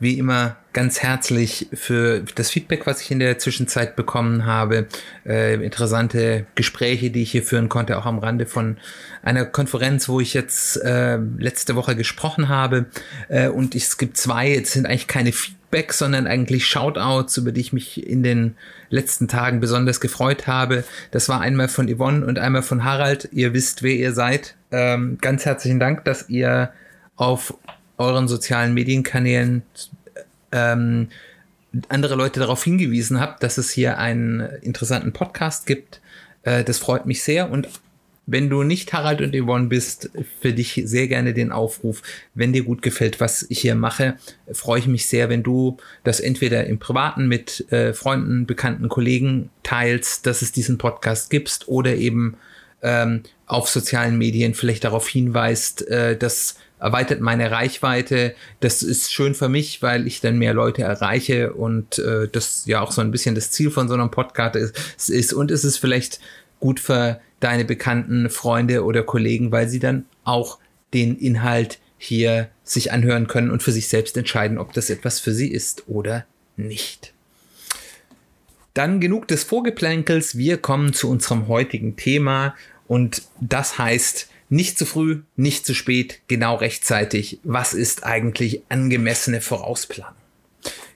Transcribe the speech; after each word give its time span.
wie 0.00 0.18
immer 0.18 0.56
ganz 0.72 1.00
herzlich 1.00 1.68
für 1.74 2.24
das 2.34 2.50
Feedback, 2.50 2.86
was 2.86 3.02
ich 3.02 3.10
in 3.10 3.18
der 3.18 3.38
Zwischenzeit 3.38 3.96
bekommen 3.96 4.46
habe. 4.46 4.86
Äh, 5.26 5.62
interessante 5.62 6.46
Gespräche, 6.54 7.10
die 7.10 7.22
ich 7.22 7.32
hier 7.32 7.42
führen 7.42 7.68
konnte, 7.68 7.98
auch 7.98 8.06
am 8.06 8.18
Rande 8.18 8.46
von 8.46 8.78
einer 9.22 9.44
Konferenz, 9.44 10.08
wo 10.08 10.20
ich 10.20 10.32
jetzt 10.32 10.76
äh, 10.82 11.16
letzte 11.16 11.76
Woche 11.76 11.96
gesprochen 11.96 12.48
habe. 12.48 12.86
Äh, 13.28 13.48
und 13.48 13.74
es 13.74 13.98
gibt 13.98 14.16
zwei, 14.16 14.48
jetzt 14.48 14.72
sind 14.72 14.86
eigentlich 14.86 15.06
keine 15.06 15.32
Feedbacks, 15.32 15.98
sondern 15.98 16.26
eigentlich 16.26 16.66
Shoutouts, 16.66 17.36
über 17.36 17.52
die 17.52 17.60
ich 17.60 17.72
mich 17.72 18.06
in 18.06 18.22
den 18.22 18.56
letzten 18.88 19.28
Tagen 19.28 19.60
besonders 19.60 20.00
gefreut 20.00 20.46
habe. 20.46 20.84
Das 21.10 21.28
war 21.28 21.40
einmal 21.40 21.68
von 21.68 21.94
Yvonne 21.94 22.24
und 22.24 22.38
einmal 22.38 22.62
von 22.62 22.84
Harald. 22.84 23.28
Ihr 23.32 23.52
wisst, 23.52 23.82
wer 23.82 23.94
ihr 23.94 24.12
seid. 24.12 24.56
Ähm, 24.72 25.18
ganz 25.20 25.44
herzlichen 25.44 25.78
Dank, 25.78 26.04
dass 26.04 26.28
ihr 26.28 26.72
auf 27.16 27.54
euren 28.00 28.28
sozialen 28.28 28.74
Medienkanälen 28.74 29.62
ähm, 30.52 31.08
andere 31.88 32.16
Leute 32.16 32.40
darauf 32.40 32.64
hingewiesen 32.64 33.20
habt, 33.20 33.42
dass 33.42 33.58
es 33.58 33.70
hier 33.70 33.98
einen 33.98 34.40
interessanten 34.62 35.12
Podcast 35.12 35.66
gibt. 35.66 36.00
Äh, 36.42 36.64
das 36.64 36.78
freut 36.78 37.06
mich 37.06 37.22
sehr. 37.22 37.50
Und 37.50 37.68
wenn 38.26 38.48
du 38.48 38.62
nicht 38.62 38.92
Harald 38.92 39.20
und 39.20 39.34
Yvonne 39.34 39.66
bist, 39.66 40.10
für 40.40 40.52
dich 40.52 40.82
sehr 40.84 41.08
gerne 41.08 41.34
den 41.34 41.52
Aufruf. 41.52 42.02
Wenn 42.34 42.52
dir 42.52 42.62
gut 42.62 42.80
gefällt, 42.80 43.20
was 43.20 43.44
ich 43.48 43.60
hier 43.60 43.74
mache, 43.74 44.16
freue 44.52 44.78
ich 44.78 44.86
mich 44.86 45.06
sehr, 45.06 45.28
wenn 45.28 45.42
du 45.42 45.78
das 46.04 46.20
entweder 46.20 46.66
im 46.66 46.78
Privaten 46.78 47.26
mit 47.28 47.70
äh, 47.72 47.92
Freunden, 47.92 48.46
Bekannten, 48.46 48.88
Kollegen 48.88 49.50
teilst, 49.62 50.26
dass 50.26 50.42
es 50.42 50.52
diesen 50.52 50.78
Podcast 50.78 51.30
gibt 51.30 51.66
oder 51.66 51.96
eben 51.96 52.36
ähm, 52.82 53.24
auf 53.46 53.68
sozialen 53.68 54.16
Medien 54.16 54.54
vielleicht 54.54 54.84
darauf 54.84 55.08
hinweist, 55.08 55.88
äh, 55.88 56.16
dass 56.16 56.56
erweitert 56.80 57.20
meine 57.20 57.50
Reichweite. 57.50 58.34
Das 58.60 58.82
ist 58.82 59.12
schön 59.12 59.34
für 59.34 59.48
mich, 59.48 59.82
weil 59.82 60.06
ich 60.06 60.20
dann 60.20 60.38
mehr 60.38 60.54
Leute 60.54 60.82
erreiche 60.82 61.52
und 61.52 61.98
äh, 61.98 62.28
das 62.28 62.64
ja 62.66 62.80
auch 62.80 62.92
so 62.92 63.00
ein 63.00 63.10
bisschen 63.10 63.34
das 63.34 63.50
Ziel 63.50 63.70
von 63.70 63.88
so 63.88 63.94
einem 63.94 64.10
Podcast 64.10 64.56
ist. 64.56 65.10
ist. 65.10 65.32
Und 65.32 65.50
es 65.50 65.64
ist 65.64 65.76
vielleicht 65.76 66.20
gut 66.58 66.80
für 66.80 67.20
deine 67.38 67.64
bekannten 67.64 68.30
Freunde 68.30 68.84
oder 68.84 69.02
Kollegen, 69.02 69.52
weil 69.52 69.68
sie 69.68 69.78
dann 69.78 70.06
auch 70.24 70.58
den 70.92 71.16
Inhalt 71.16 71.78
hier 71.98 72.48
sich 72.64 72.92
anhören 72.92 73.26
können 73.26 73.50
und 73.50 73.62
für 73.62 73.72
sich 73.72 73.88
selbst 73.88 74.16
entscheiden, 74.16 74.58
ob 74.58 74.72
das 74.72 74.88
etwas 74.88 75.20
für 75.20 75.32
sie 75.32 75.48
ist 75.48 75.84
oder 75.86 76.24
nicht. 76.56 77.12
Dann 78.72 79.00
genug 79.00 79.28
des 79.28 79.44
Vorgeplänkels. 79.44 80.38
Wir 80.38 80.56
kommen 80.56 80.94
zu 80.94 81.10
unserem 81.10 81.48
heutigen 81.48 81.96
Thema 81.96 82.54
und 82.86 83.22
das 83.40 83.78
heißt 83.78 84.29
nicht 84.50 84.76
zu 84.76 84.84
früh, 84.84 85.22
nicht 85.36 85.64
zu 85.64 85.74
spät, 85.74 86.20
genau 86.28 86.56
rechtzeitig. 86.56 87.38
Was 87.44 87.72
ist 87.72 88.04
eigentlich 88.04 88.62
angemessene 88.68 89.40
Vorausplanung? 89.40 90.16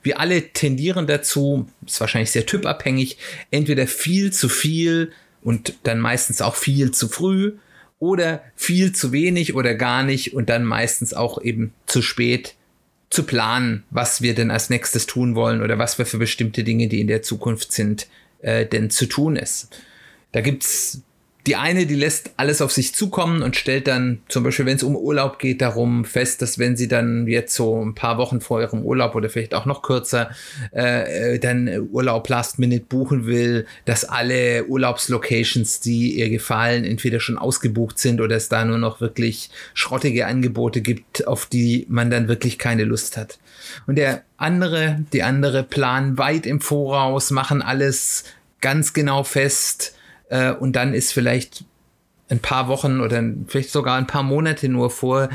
Wir 0.03 0.19
alle 0.19 0.49
tendieren 0.49 1.07
dazu, 1.07 1.67
ist 1.83 1.99
wahrscheinlich 1.99 2.29
sehr 2.29 2.45
typabhängig, 2.45 3.17
entweder 3.49 3.87
viel 3.87 4.31
zu 4.31 4.49
viel 4.49 5.11
und 5.41 5.73
dann 5.83 5.99
meistens 5.99 6.41
auch 6.41 6.55
viel 6.55 6.91
zu 6.91 7.07
früh 7.07 7.53
oder 7.97 8.43
viel 8.55 8.93
zu 8.93 9.11
wenig 9.11 9.55
oder 9.55 9.73
gar 9.73 10.03
nicht 10.03 10.35
und 10.35 10.49
dann 10.49 10.63
meistens 10.63 11.13
auch 11.13 11.41
eben 11.41 11.73
zu 11.87 12.01
spät 12.01 12.55
zu 13.09 13.23
planen, 13.23 13.83
was 13.89 14.21
wir 14.21 14.35
denn 14.35 14.51
als 14.51 14.69
nächstes 14.69 15.05
tun 15.05 15.35
wollen 15.35 15.61
oder 15.61 15.79
was 15.79 15.97
wir 15.97 16.05
für 16.05 16.17
bestimmte 16.17 16.63
Dinge, 16.63 16.87
die 16.87 16.99
in 16.99 17.07
der 17.07 17.21
Zukunft 17.21 17.71
sind, 17.71 18.07
äh, 18.41 18.65
denn 18.65 18.89
zu 18.89 19.05
tun 19.05 19.37
ist. 19.37 19.69
Da 20.33 20.41
gibt's 20.41 21.01
die 21.45 21.55
eine, 21.55 21.85
die 21.85 21.95
lässt 21.95 22.31
alles 22.37 22.61
auf 22.61 22.71
sich 22.71 22.95
zukommen 22.95 23.43
und 23.43 23.55
stellt 23.55 23.87
dann 23.87 24.21
zum 24.29 24.43
Beispiel, 24.43 24.65
wenn 24.65 24.77
es 24.77 24.83
um 24.83 24.95
Urlaub 24.95 25.37
geht, 25.37 25.61
darum 25.61 26.03
fest, 26.03 26.41
dass 26.41 26.57
wenn 26.57 26.75
sie 26.75 26.87
dann 26.87 27.27
jetzt 27.27 27.53
so 27.53 27.83
ein 27.83 27.93
paar 27.93 28.17
Wochen 28.17 28.41
vor 28.41 28.61
ihrem 28.61 28.81
Urlaub 28.81 29.13
oder 29.13 29.29
vielleicht 29.29 29.53
auch 29.53 29.65
noch 29.65 29.83
kürzer 29.83 30.31
äh, 30.71 31.37
dann 31.37 31.89
Urlaub 31.91 32.27
Last 32.29 32.57
Minute 32.57 32.85
buchen 32.85 33.27
will, 33.27 33.67
dass 33.85 34.05
alle 34.05 34.65
Urlaubslocations, 34.65 35.81
die 35.81 36.17
ihr 36.17 36.29
gefallen, 36.29 36.83
entweder 36.83 37.19
schon 37.19 37.37
ausgebucht 37.37 37.99
sind 37.99 38.21
oder 38.21 38.35
es 38.35 38.49
da 38.49 38.65
nur 38.65 38.79
noch 38.79 38.99
wirklich 38.99 39.51
schrottige 39.75 40.25
Angebote 40.25 40.81
gibt, 40.81 41.27
auf 41.27 41.45
die 41.45 41.85
man 41.89 42.09
dann 42.09 42.27
wirklich 42.27 42.57
keine 42.57 42.85
Lust 42.85 43.17
hat. 43.17 43.37
Und 43.85 43.97
der 43.97 44.23
andere, 44.37 45.03
die 45.13 45.21
andere 45.21 45.63
planen 45.63 46.17
weit 46.17 46.47
im 46.47 46.59
Voraus, 46.59 47.29
machen 47.29 47.61
alles 47.61 48.23
ganz 48.61 48.93
genau 48.93 49.23
fest 49.23 49.95
äh, 50.29 50.51
und 50.51 50.75
dann 50.75 50.93
ist 50.93 51.13
vielleicht 51.13 51.65
ein 52.29 52.39
paar 52.39 52.67
Wochen 52.67 53.01
oder 53.01 53.23
vielleicht 53.47 53.71
sogar 53.71 53.97
ein 53.97 54.07
paar 54.07 54.23
Monate 54.23 54.69
nur 54.69 54.89
vor 54.89 55.29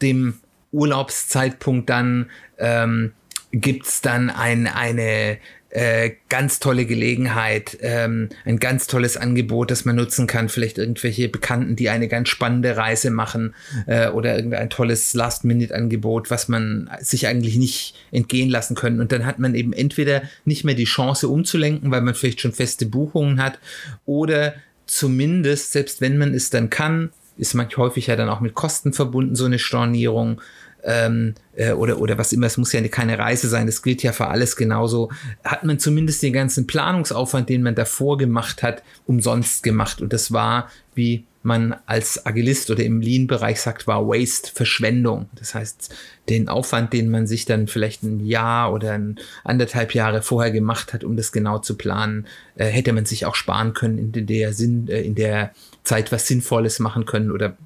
dem 0.00 0.40
Urlaubszeitpunkt 0.72 1.88
dann 1.88 2.30
ähm, 2.58 3.12
gibt 3.52 3.86
es 3.86 4.00
dann 4.00 4.30
ein, 4.30 4.66
eine 4.66 5.38
äh, 5.72 6.12
ganz 6.28 6.58
tolle 6.58 6.84
Gelegenheit, 6.84 7.78
ähm, 7.80 8.28
ein 8.44 8.58
ganz 8.58 8.86
tolles 8.86 9.16
Angebot, 9.16 9.70
das 9.70 9.86
man 9.86 9.96
nutzen 9.96 10.26
kann. 10.26 10.50
Vielleicht 10.50 10.76
irgendwelche 10.76 11.30
Bekannten, 11.30 11.76
die 11.76 11.88
eine 11.88 12.08
ganz 12.08 12.28
spannende 12.28 12.76
Reise 12.76 13.10
machen 13.10 13.54
äh, 13.86 14.08
oder 14.08 14.36
irgendein 14.36 14.68
tolles 14.68 15.14
Last-Minute-Angebot, 15.14 16.30
was 16.30 16.48
man 16.48 16.90
sich 17.00 17.26
eigentlich 17.26 17.56
nicht 17.56 17.94
entgehen 18.10 18.50
lassen 18.50 18.74
können. 18.74 19.00
Und 19.00 19.12
dann 19.12 19.24
hat 19.24 19.38
man 19.38 19.54
eben 19.54 19.72
entweder 19.72 20.22
nicht 20.44 20.64
mehr 20.64 20.74
die 20.74 20.84
Chance 20.84 21.28
umzulenken, 21.28 21.90
weil 21.90 22.02
man 22.02 22.14
vielleicht 22.14 22.42
schon 22.42 22.52
feste 22.52 22.84
Buchungen 22.84 23.42
hat 23.42 23.58
oder 24.04 24.54
zumindest, 24.84 25.72
selbst 25.72 26.02
wenn 26.02 26.18
man 26.18 26.34
es 26.34 26.50
dann 26.50 26.68
kann, 26.68 27.12
ist 27.38 27.54
manchmal 27.54 27.86
häufig 27.86 28.08
ja 28.08 28.16
dann 28.16 28.28
auch 28.28 28.40
mit 28.40 28.54
Kosten 28.54 28.92
verbunden, 28.92 29.34
so 29.34 29.46
eine 29.46 29.58
Stornierung 29.58 30.40
ähm, 30.84 31.34
äh, 31.54 31.72
oder, 31.72 31.98
oder 31.98 32.18
was 32.18 32.32
immer, 32.32 32.46
es 32.46 32.56
muss 32.56 32.72
ja 32.72 32.86
keine 32.88 33.18
Reise 33.18 33.48
sein, 33.48 33.66
das 33.66 33.82
gilt 33.82 34.02
ja 34.02 34.12
für 34.12 34.28
alles 34.28 34.56
genauso, 34.56 35.10
hat 35.44 35.64
man 35.64 35.78
zumindest 35.78 36.22
den 36.22 36.32
ganzen 36.32 36.66
Planungsaufwand, 36.66 37.48
den 37.48 37.62
man 37.62 37.74
davor 37.74 38.18
gemacht 38.18 38.62
hat, 38.62 38.82
umsonst 39.06 39.62
gemacht. 39.62 40.00
Und 40.00 40.12
das 40.12 40.32
war, 40.32 40.70
wie 40.94 41.24
man 41.42 41.74
als 41.86 42.24
Agilist 42.24 42.70
oder 42.70 42.84
im 42.84 43.00
Lean-Bereich 43.00 43.60
sagt, 43.60 43.86
war 43.86 44.06
Waste, 44.06 44.50
Verschwendung. 44.54 45.28
Das 45.34 45.54
heißt, 45.54 45.92
den 46.28 46.48
Aufwand, 46.48 46.92
den 46.92 47.10
man 47.10 47.26
sich 47.26 47.44
dann 47.44 47.66
vielleicht 47.66 48.04
ein 48.04 48.24
Jahr 48.24 48.72
oder 48.72 48.92
ein 48.92 49.18
anderthalb 49.42 49.94
Jahre 49.94 50.22
vorher 50.22 50.52
gemacht 50.52 50.92
hat, 50.92 51.02
um 51.02 51.16
das 51.16 51.32
genau 51.32 51.58
zu 51.58 51.76
planen, 51.76 52.26
äh, 52.54 52.66
hätte 52.66 52.92
man 52.92 53.06
sich 53.06 53.26
auch 53.26 53.34
sparen 53.34 53.74
können, 53.74 53.98
in 53.98 54.26
der 54.26 54.52
Sinn, 54.52 54.88
äh, 54.88 55.02
in 55.02 55.16
der 55.16 55.52
Zeit 55.82 56.12
was 56.12 56.28
Sinnvolles 56.28 56.78
machen 56.78 57.06
können 57.06 57.32
oder 57.32 57.56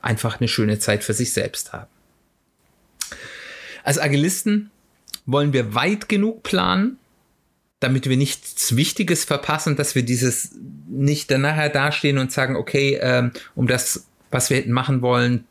einfach 0.00 0.40
eine 0.40 0.48
schöne 0.48 0.78
Zeit 0.78 1.02
für 1.02 1.14
sich 1.14 1.32
selbst 1.32 1.72
haben. 1.72 1.88
Als 3.84 3.98
Agilisten 3.98 4.70
wollen 5.26 5.52
wir 5.52 5.74
weit 5.74 6.08
genug 6.08 6.42
planen, 6.42 6.98
damit 7.78 8.08
wir 8.08 8.16
nichts 8.16 8.74
Wichtiges 8.76 9.24
verpassen, 9.24 9.76
dass 9.76 9.94
wir 9.94 10.02
dieses 10.02 10.52
nicht 10.88 11.30
dann 11.30 11.42
nachher 11.42 11.68
dastehen 11.68 12.18
und 12.18 12.32
sagen, 12.32 12.56
okay, 12.56 12.98
ähm, 13.00 13.32
um 13.54 13.66
das, 13.66 14.06
was 14.30 14.50
wir 14.50 14.56
hätten 14.56 14.72
machen 14.72 15.02
wollen, 15.02 15.44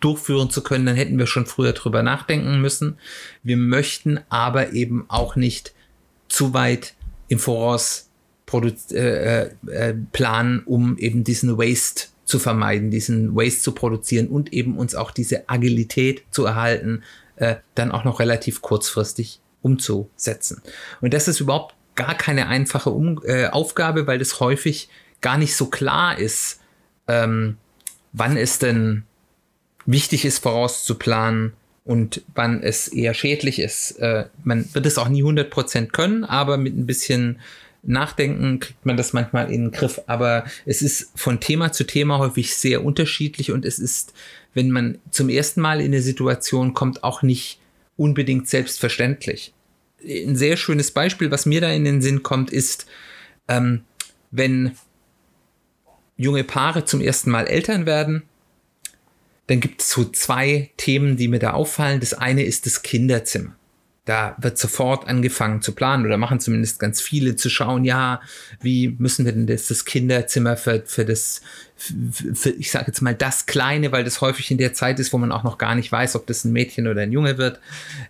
durchführen 0.00 0.50
zu 0.50 0.62
können, 0.62 0.84
dann 0.84 0.96
hätten 0.96 1.18
wir 1.18 1.26
schon 1.26 1.46
früher 1.46 1.72
drüber 1.72 2.02
nachdenken 2.02 2.60
müssen. 2.60 2.98
Wir 3.42 3.56
möchten 3.56 4.20
aber 4.28 4.72
eben 4.72 5.04
auch 5.08 5.36
nicht 5.36 5.72
zu 6.28 6.52
weit 6.52 6.94
im 7.28 7.38
Voraus 7.38 8.10
äh, 8.52 8.96
äh, 8.96 9.50
äh, 9.66 9.94
planen, 10.12 10.62
um 10.66 10.98
eben 10.98 11.24
diesen 11.24 11.56
Waste 11.56 12.08
zu 12.24 12.38
vermeiden, 12.38 12.90
diesen 12.90 13.34
Waste 13.34 13.62
zu 13.62 13.72
produzieren 13.72 14.28
und 14.28 14.52
eben 14.52 14.76
uns 14.76 14.94
auch 14.94 15.10
diese 15.10 15.48
Agilität 15.48 16.24
zu 16.30 16.44
erhalten, 16.44 17.02
äh, 17.36 17.56
dann 17.74 17.92
auch 17.92 18.04
noch 18.04 18.20
relativ 18.20 18.62
kurzfristig 18.62 19.40
umzusetzen. 19.62 20.62
Und 21.00 21.14
das 21.14 21.28
ist 21.28 21.40
überhaupt 21.40 21.74
gar 21.94 22.14
keine 22.14 22.48
einfache 22.48 22.90
um 22.90 23.20
äh, 23.24 23.46
Aufgabe, 23.46 24.06
weil 24.06 24.18
das 24.18 24.40
häufig 24.40 24.88
gar 25.20 25.38
nicht 25.38 25.56
so 25.56 25.66
klar 25.66 26.18
ist, 26.18 26.60
ähm, 27.08 27.56
wann 28.12 28.36
es 28.36 28.58
denn 28.58 29.04
wichtig 29.86 30.24
ist, 30.24 30.38
vorauszuplanen 30.38 31.54
und 31.84 32.22
wann 32.34 32.62
es 32.62 32.88
eher 32.88 33.14
schädlich 33.14 33.58
ist. 33.58 33.92
Äh, 33.92 34.26
man 34.44 34.72
wird 34.74 34.86
es 34.86 34.98
auch 34.98 35.08
nie 35.08 35.22
100% 35.22 35.88
können, 35.88 36.24
aber 36.24 36.58
mit 36.58 36.76
ein 36.76 36.86
bisschen 36.86 37.40
Nachdenken 37.86 38.60
kriegt 38.60 38.84
man 38.84 38.96
das 38.96 39.12
manchmal 39.12 39.50
in 39.50 39.66
den 39.66 39.70
Griff. 39.70 40.00
Aber 40.06 40.44
es 40.64 40.82
ist 40.82 41.10
von 41.14 41.40
Thema 41.40 41.72
zu 41.72 41.84
Thema 41.84 42.18
häufig 42.18 42.54
sehr 42.54 42.84
unterschiedlich 42.84 43.52
und 43.52 43.64
es 43.64 43.78
ist 43.78 44.12
wenn 44.56 44.70
man 44.70 44.98
zum 45.10 45.28
ersten 45.28 45.60
Mal 45.60 45.80
in 45.80 45.92
eine 45.92 46.00
Situation 46.00 46.72
kommt, 46.72 47.04
auch 47.04 47.20
nicht 47.20 47.60
unbedingt 47.98 48.48
selbstverständlich. 48.48 49.52
Ein 50.02 50.34
sehr 50.34 50.56
schönes 50.56 50.92
Beispiel, 50.92 51.30
was 51.30 51.44
mir 51.44 51.60
da 51.60 51.70
in 51.70 51.84
den 51.84 52.00
Sinn 52.00 52.22
kommt, 52.22 52.50
ist, 52.50 52.86
ähm, 53.48 53.82
wenn 54.30 54.72
junge 56.16 56.42
Paare 56.42 56.86
zum 56.86 57.02
ersten 57.02 57.30
Mal 57.30 57.46
Eltern 57.48 57.84
werden, 57.84 58.22
dann 59.46 59.60
gibt 59.60 59.82
es 59.82 59.90
so 59.90 60.04
zwei 60.04 60.70
Themen, 60.78 61.18
die 61.18 61.28
mir 61.28 61.38
da 61.38 61.52
auffallen. 61.52 62.00
Das 62.00 62.14
eine 62.14 62.42
ist 62.42 62.64
das 62.64 62.82
Kinderzimmer. 62.82 63.54
Da 64.06 64.36
wird 64.38 64.56
sofort 64.56 65.08
angefangen 65.08 65.60
zu 65.60 65.72
planen 65.72 66.06
oder 66.06 66.16
machen 66.16 66.40
zumindest 66.40 66.78
ganz 66.78 67.00
viele 67.00 67.36
zu 67.36 67.50
schauen, 67.50 67.84
ja, 67.84 68.20
wie 68.60 68.96
müssen 68.98 69.26
wir 69.26 69.32
denn 69.32 69.46
das, 69.46 69.66
das 69.66 69.84
Kinderzimmer 69.84 70.56
für, 70.56 70.82
für 70.86 71.04
das, 71.04 71.42
für, 71.76 72.50
ich 72.50 72.70
sage 72.70 72.86
jetzt 72.86 73.02
mal 73.02 73.14
das 73.14 73.46
Kleine, 73.46 73.92
weil 73.92 74.04
das 74.04 74.20
häufig 74.20 74.50
in 74.50 74.58
der 74.58 74.72
Zeit 74.72 75.00
ist, 75.00 75.12
wo 75.12 75.18
man 75.18 75.32
auch 75.32 75.42
noch 75.42 75.58
gar 75.58 75.74
nicht 75.74 75.92
weiß, 75.92 76.16
ob 76.16 76.26
das 76.26 76.44
ein 76.44 76.52
Mädchen 76.52 76.86
oder 76.86 77.02
ein 77.02 77.12
Junge 77.12 77.36
wird. 77.36 77.60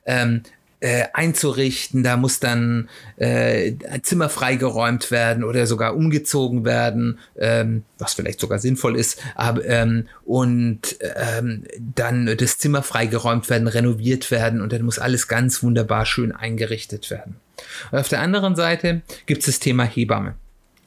Ähm, 0.05 0.43
äh, 0.81 1.05
einzurichten. 1.13 2.03
Da 2.03 2.17
muss 2.17 2.41
dann 2.41 2.89
äh, 3.17 3.75
ein 3.91 4.03
Zimmer 4.03 4.29
freigeräumt 4.29 5.11
werden 5.11 5.45
oder 5.45 5.67
sogar 5.67 5.97
umgezogen 5.97 6.65
werden, 6.65 7.19
ähm, 7.39 7.85
was 7.99 8.15
vielleicht 8.15 8.41
sogar 8.41 8.59
sinnvoll 8.59 8.97
ist. 8.97 9.23
Aber, 9.35 9.65
ähm, 9.65 10.09
und 10.25 10.97
ähm, 11.01 11.65
dann 11.79 12.37
das 12.37 12.59
Zimmer 12.59 12.83
freigeräumt 12.83 13.49
werden, 13.49 13.69
renoviert 13.69 14.31
werden 14.31 14.61
und 14.61 14.73
dann 14.73 14.83
muss 14.83 14.99
alles 14.99 15.29
ganz 15.29 15.63
wunderbar 15.63 16.07
schön 16.07 16.33
eingerichtet 16.33 17.11
werden. 17.11 17.37
Und 17.91 17.99
auf 17.99 18.09
der 18.09 18.21
anderen 18.21 18.57
Seite 18.57 19.03
gibt 19.27 19.41
es 19.41 19.47
das 19.47 19.59
Thema 19.61 19.85
Hebamme. 19.85 20.35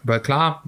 Weil 0.03 0.21
klar, 0.21 0.63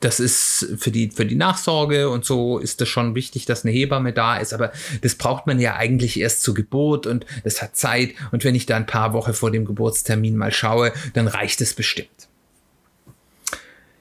das 0.00 0.20
ist 0.20 0.74
für 0.78 0.90
die, 0.90 1.10
für 1.10 1.26
die 1.26 1.36
Nachsorge 1.36 2.08
und 2.10 2.24
so 2.24 2.58
ist 2.58 2.80
das 2.80 2.88
schon 2.88 3.14
wichtig, 3.14 3.46
dass 3.46 3.64
eine 3.64 3.72
Hebamme 3.72 4.12
da 4.12 4.36
ist, 4.36 4.52
aber 4.52 4.72
das 5.02 5.14
braucht 5.14 5.46
man 5.46 5.60
ja 5.60 5.76
eigentlich 5.76 6.18
erst 6.18 6.42
zur 6.42 6.54
Geburt 6.54 7.06
und 7.06 7.26
das 7.44 7.62
hat 7.62 7.76
Zeit 7.76 8.14
und 8.32 8.44
wenn 8.44 8.54
ich 8.54 8.66
da 8.66 8.76
ein 8.76 8.86
paar 8.86 9.12
Wochen 9.12 9.34
vor 9.34 9.50
dem 9.50 9.64
Geburtstermin 9.64 10.36
mal 10.36 10.52
schaue, 10.52 10.92
dann 11.14 11.28
reicht 11.28 11.60
es 11.60 11.74
bestimmt. 11.74 12.28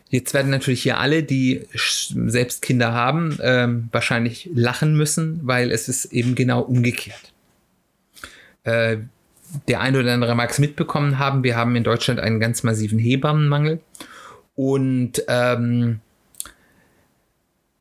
Jetzt 0.10 0.34
werden 0.34 0.50
natürlich 0.51 0.84
hier 0.84 1.00
alle, 1.00 1.22
die 1.22 1.68
selbst 1.74 2.62
Kinder 2.62 2.94
haben, 2.94 3.38
ähm, 3.42 3.89
wahrscheinlich 3.92 4.50
lachen 4.54 4.95
müssen, 4.95 5.42
weil 5.44 5.69
es 5.69 5.89
ist 5.89 6.06
eben 6.06 6.34
genau 6.34 6.62
umgekehrt. 6.62 7.34
Äh, 8.63 8.98
der 9.68 9.81
eine 9.81 10.00
oder 10.00 10.13
andere 10.13 10.36
mag 10.36 10.50
es 10.50 10.60
mitbekommen 10.60 11.19
haben, 11.19 11.44
wir 11.44 11.56
haben 11.56 11.75
in 11.75 11.84
Deutschland 11.84 12.19
einen 12.19 12.39
ganz 12.39 12.63
massiven 12.63 13.00
Hebammenmangel 13.00 13.80
und 14.57 15.24
ähm, 15.27 16.00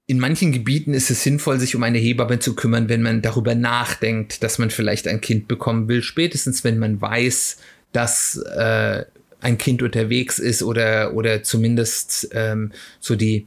in 0.06 0.20
manchen 0.20 0.52
Gebieten 0.52 0.93
ist 0.93 1.11
es 1.11 1.23
sinnvoll, 1.23 1.58
sich 1.58 1.75
um 1.75 1.82
eine 1.82 1.99
Hebamme 1.99 2.38
zu 2.38 2.55
kümmern, 2.55 2.90
wenn 2.90 3.02
man 3.02 3.23
darüber 3.23 3.55
nachdenkt, 3.55 4.44
dass 4.44 4.58
man 4.58 4.70
vielleicht 4.70 5.08
ein 5.08 5.23
Kind 5.23 5.49
bekommen 5.49 5.88
will. 5.88 6.02
Spätestens, 6.02 6.62
wenn 6.62 6.78
man 6.78 7.00
weiß, 7.00 7.56
dass 7.93 8.37
äh, 8.37 9.06
ein 9.40 9.58
Kind 9.58 9.82
unterwegs 9.82 10.38
ist 10.38 10.62
oder, 10.62 11.14
oder 11.14 11.43
zumindest 11.43 12.28
ähm, 12.32 12.73
so 13.00 13.17
die 13.17 13.46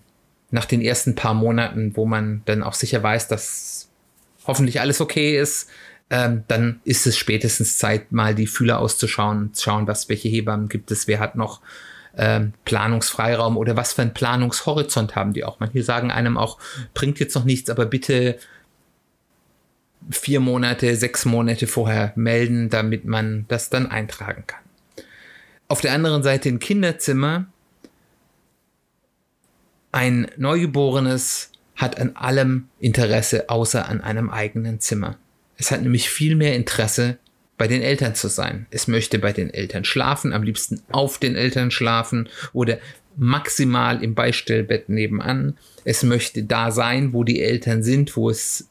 nach 0.49 0.65
den 0.65 0.81
ersten 0.81 1.13
paar 1.13 1.35
Monaten, 1.35 1.95
wo 1.95 2.07
man 2.07 2.41
dann 2.45 2.63
auch 2.63 2.73
sicher 2.73 3.03
weiß, 3.03 3.27
dass 3.27 3.89
hoffentlich 4.47 4.81
alles 4.81 4.99
okay 5.01 5.39
ist, 5.39 5.69
ähm, 6.09 6.45
dann 6.47 6.81
ist 6.83 7.05
es 7.05 7.15
spätestens 7.15 7.77
Zeit, 7.77 8.11
mal 8.11 8.33
die 8.33 8.47
Fühler 8.47 8.79
auszuschauen, 8.79 9.51
schauen, 9.55 9.85
was 9.85 10.09
welche 10.09 10.29
Hebammen 10.29 10.67
gibt 10.67 10.89
es, 10.89 11.07
wer 11.07 11.19
hat 11.19 11.35
noch 11.35 11.61
ähm, 12.17 12.53
Planungsfreiraum 12.65 13.57
oder 13.57 13.75
was 13.75 13.93
für 13.93 14.01
einen 14.01 14.13
Planungshorizont 14.13 15.15
haben 15.15 15.33
die 15.33 15.43
auch. 15.43 15.59
Manche 15.59 15.83
sagen 15.83 16.11
einem 16.11 16.37
auch, 16.37 16.57
bringt 16.93 17.19
jetzt 17.19 17.35
noch 17.35 17.45
nichts, 17.45 17.69
aber 17.69 17.85
bitte 17.85 18.37
vier 20.09 20.39
Monate, 20.39 20.95
sechs 20.95 21.25
Monate 21.25 21.67
vorher 21.67 22.13
melden, 22.15 22.69
damit 22.69 23.05
man 23.05 23.45
das 23.47 23.69
dann 23.69 23.87
eintragen 23.87 24.45
kann. 24.47 24.61
Auf 25.67 25.81
der 25.81 25.93
anderen 25.93 26.23
Seite 26.23 26.49
ein 26.49 26.59
Kinderzimmer. 26.59 27.45
Ein 29.91 30.27
Neugeborenes 30.37 31.51
hat 31.75 31.99
an 31.99 32.15
allem 32.15 32.67
Interesse 32.79 33.49
außer 33.49 33.87
an 33.87 34.01
einem 34.01 34.29
eigenen 34.29 34.79
Zimmer. 34.79 35.17
Es 35.57 35.71
hat 35.71 35.81
nämlich 35.81 36.09
viel 36.09 36.35
mehr 36.35 36.55
Interesse 36.55 37.17
bei 37.59 37.67
den 37.67 37.81
Eltern 37.83 38.15
zu 38.15 38.29
sein. 38.29 38.65
Es 38.71 38.87
möchte 38.87 39.19
bei 39.19 39.33
den 39.33 39.53
Eltern 39.53 39.83
schlafen, 39.83 40.31
am 40.33 40.43
liebsten 40.43 40.81
auf 40.91 41.19
den 41.19 41.35
Eltern 41.35 41.71
schlafen 41.71 42.29
oder 42.53 42.79
maximal 43.17 44.01
im 44.01 44.15
Beistellbett 44.15 44.87
nebenan. 44.87 45.57
Es 45.83 46.01
möchte 46.03 46.43
da 46.43 46.71
sein, 46.71 47.11
wo 47.11 47.25
die 47.25 47.41
Eltern 47.41 47.83
sind, 47.83 48.15
wo 48.15 48.29
es 48.29 48.69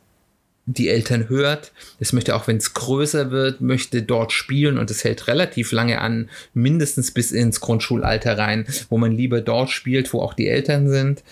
die 0.65 0.89
Eltern 0.89 1.29
hört. 1.29 1.73
Es 2.01 2.15
möchte 2.15 2.35
auch, 2.35 2.47
wenn 2.49 2.57
es 2.57 2.73
größer 2.73 3.31
wird, 3.31 3.61
möchte 3.61 4.03
dort 4.03 4.33
spielen 4.33 4.79
und 4.79 4.91
es 4.91 5.05
hält 5.05 5.29
relativ 5.29 5.71
lange 5.71 6.01
an, 6.01 6.31
mindestens 6.55 7.11
bis 7.11 7.31
ins 7.31 7.61
Grundschulalter 7.61 8.39
rein, 8.39 8.67
wo 8.89 8.97
man 8.97 9.13
lieber 9.13 9.43
dort 9.43 9.69
spielt, 9.69 10.15
wo 10.15 10.23
auch 10.23 10.33
die 10.33 10.49
Eltern 10.49 10.89
sind. 10.89 11.23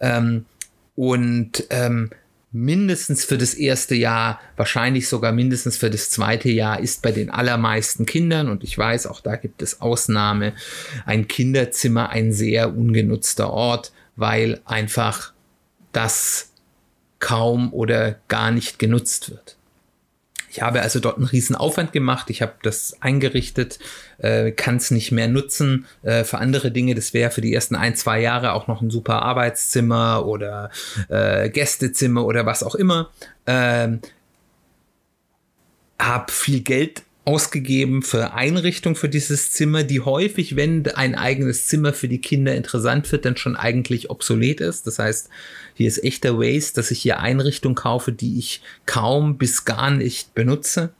Ähm, 0.00 0.44
und 0.94 1.64
ähm, 1.70 2.10
mindestens 2.56 3.24
für 3.24 3.36
das 3.36 3.52
erste 3.52 3.94
Jahr, 3.94 4.40
wahrscheinlich 4.56 5.08
sogar 5.08 5.32
mindestens 5.32 5.76
für 5.76 5.90
das 5.90 6.08
zweite 6.08 6.48
Jahr 6.48 6.80
ist 6.80 7.02
bei 7.02 7.12
den 7.12 7.28
allermeisten 7.28 8.06
Kindern, 8.06 8.48
und 8.48 8.64
ich 8.64 8.76
weiß, 8.76 9.06
auch 9.06 9.20
da 9.20 9.36
gibt 9.36 9.60
es 9.60 9.82
Ausnahme, 9.82 10.54
ein 11.04 11.28
Kinderzimmer 11.28 12.08
ein 12.08 12.32
sehr 12.32 12.74
ungenutzter 12.74 13.50
Ort, 13.50 13.92
weil 14.16 14.60
einfach 14.64 15.32
das 15.92 16.50
kaum 17.18 17.74
oder 17.74 18.16
gar 18.28 18.50
nicht 18.50 18.78
genutzt 18.78 19.30
wird. 19.30 19.56
Ich 20.56 20.62
habe 20.62 20.80
also 20.80 21.00
dort 21.00 21.18
einen 21.18 21.26
riesen 21.26 21.54
Aufwand 21.54 21.92
gemacht. 21.92 22.30
Ich 22.30 22.40
habe 22.40 22.54
das 22.62 22.96
eingerichtet, 23.00 23.78
äh, 24.16 24.52
kann 24.52 24.76
es 24.76 24.90
nicht 24.90 25.12
mehr 25.12 25.28
nutzen 25.28 25.84
äh, 26.02 26.24
für 26.24 26.38
andere 26.38 26.70
Dinge. 26.70 26.94
Das 26.94 27.12
wäre 27.12 27.30
für 27.30 27.42
die 27.42 27.52
ersten 27.52 27.76
ein, 27.76 27.94
zwei 27.94 28.20
Jahre 28.20 28.54
auch 28.54 28.66
noch 28.66 28.80
ein 28.80 28.88
super 28.88 29.20
Arbeitszimmer 29.20 30.24
oder 30.24 30.70
äh, 31.10 31.50
Gästezimmer 31.50 32.24
oder 32.24 32.46
was 32.46 32.62
auch 32.62 32.74
immer. 32.74 33.10
Ähm, 33.46 34.00
habe 35.98 36.32
viel 36.32 36.60
Geld 36.60 37.02
ausgegeben 37.26 38.02
für 38.02 38.34
Einrichtung 38.34 38.94
für 38.94 39.08
dieses 39.08 39.50
Zimmer, 39.50 39.82
die 39.82 40.00
häufig, 40.00 40.54
wenn 40.54 40.86
ein 40.86 41.16
eigenes 41.16 41.66
Zimmer 41.66 41.92
für 41.92 42.06
die 42.06 42.20
Kinder 42.20 42.54
interessant 42.54 43.10
wird, 43.10 43.24
dann 43.24 43.36
schon 43.36 43.56
eigentlich 43.56 44.10
obsolet 44.10 44.60
ist. 44.60 44.86
Das 44.86 45.00
heißt, 45.00 45.28
hier 45.74 45.88
ist 45.88 46.04
echter 46.04 46.38
Waste, 46.38 46.76
dass 46.76 46.92
ich 46.92 47.02
hier 47.02 47.18
Einrichtung 47.18 47.74
kaufe, 47.74 48.12
die 48.12 48.38
ich 48.38 48.62
kaum 48.86 49.38
bis 49.38 49.64
gar 49.64 49.90
nicht 49.90 50.34
benutze. 50.34 50.94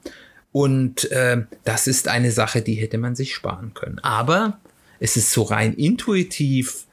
Und 0.50 1.08
äh, 1.12 1.44
das 1.62 1.86
ist 1.86 2.08
eine 2.08 2.32
Sache, 2.32 2.60
die 2.60 2.74
hätte 2.74 2.98
man 2.98 3.14
sich 3.14 3.32
sparen 3.32 3.72
können. 3.74 4.00
Aber 4.00 4.58
es 4.98 5.16
ist 5.16 5.30
so 5.30 5.44
rein 5.44 5.74
intuitiv, 5.74 6.86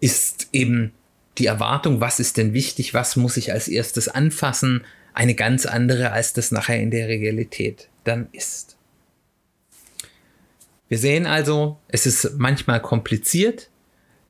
ist 0.00 0.48
eben 0.52 0.92
die 1.38 1.46
Erwartung, 1.46 2.00
was 2.00 2.20
ist 2.20 2.36
denn 2.36 2.52
wichtig, 2.52 2.92
was 2.92 3.16
muss 3.16 3.38
ich 3.38 3.52
als 3.52 3.68
erstes 3.68 4.08
anfassen, 4.08 4.84
eine 5.14 5.34
ganz 5.34 5.66
andere, 5.66 6.12
als 6.12 6.32
das 6.32 6.50
nachher 6.50 6.80
in 6.80 6.90
der 6.90 7.08
Realität 7.08 7.88
dann 8.04 8.28
ist. 8.32 8.76
Wir 10.88 10.98
sehen 10.98 11.26
also, 11.26 11.78
es 11.88 12.06
ist 12.06 12.38
manchmal 12.38 12.80
kompliziert, 12.82 13.70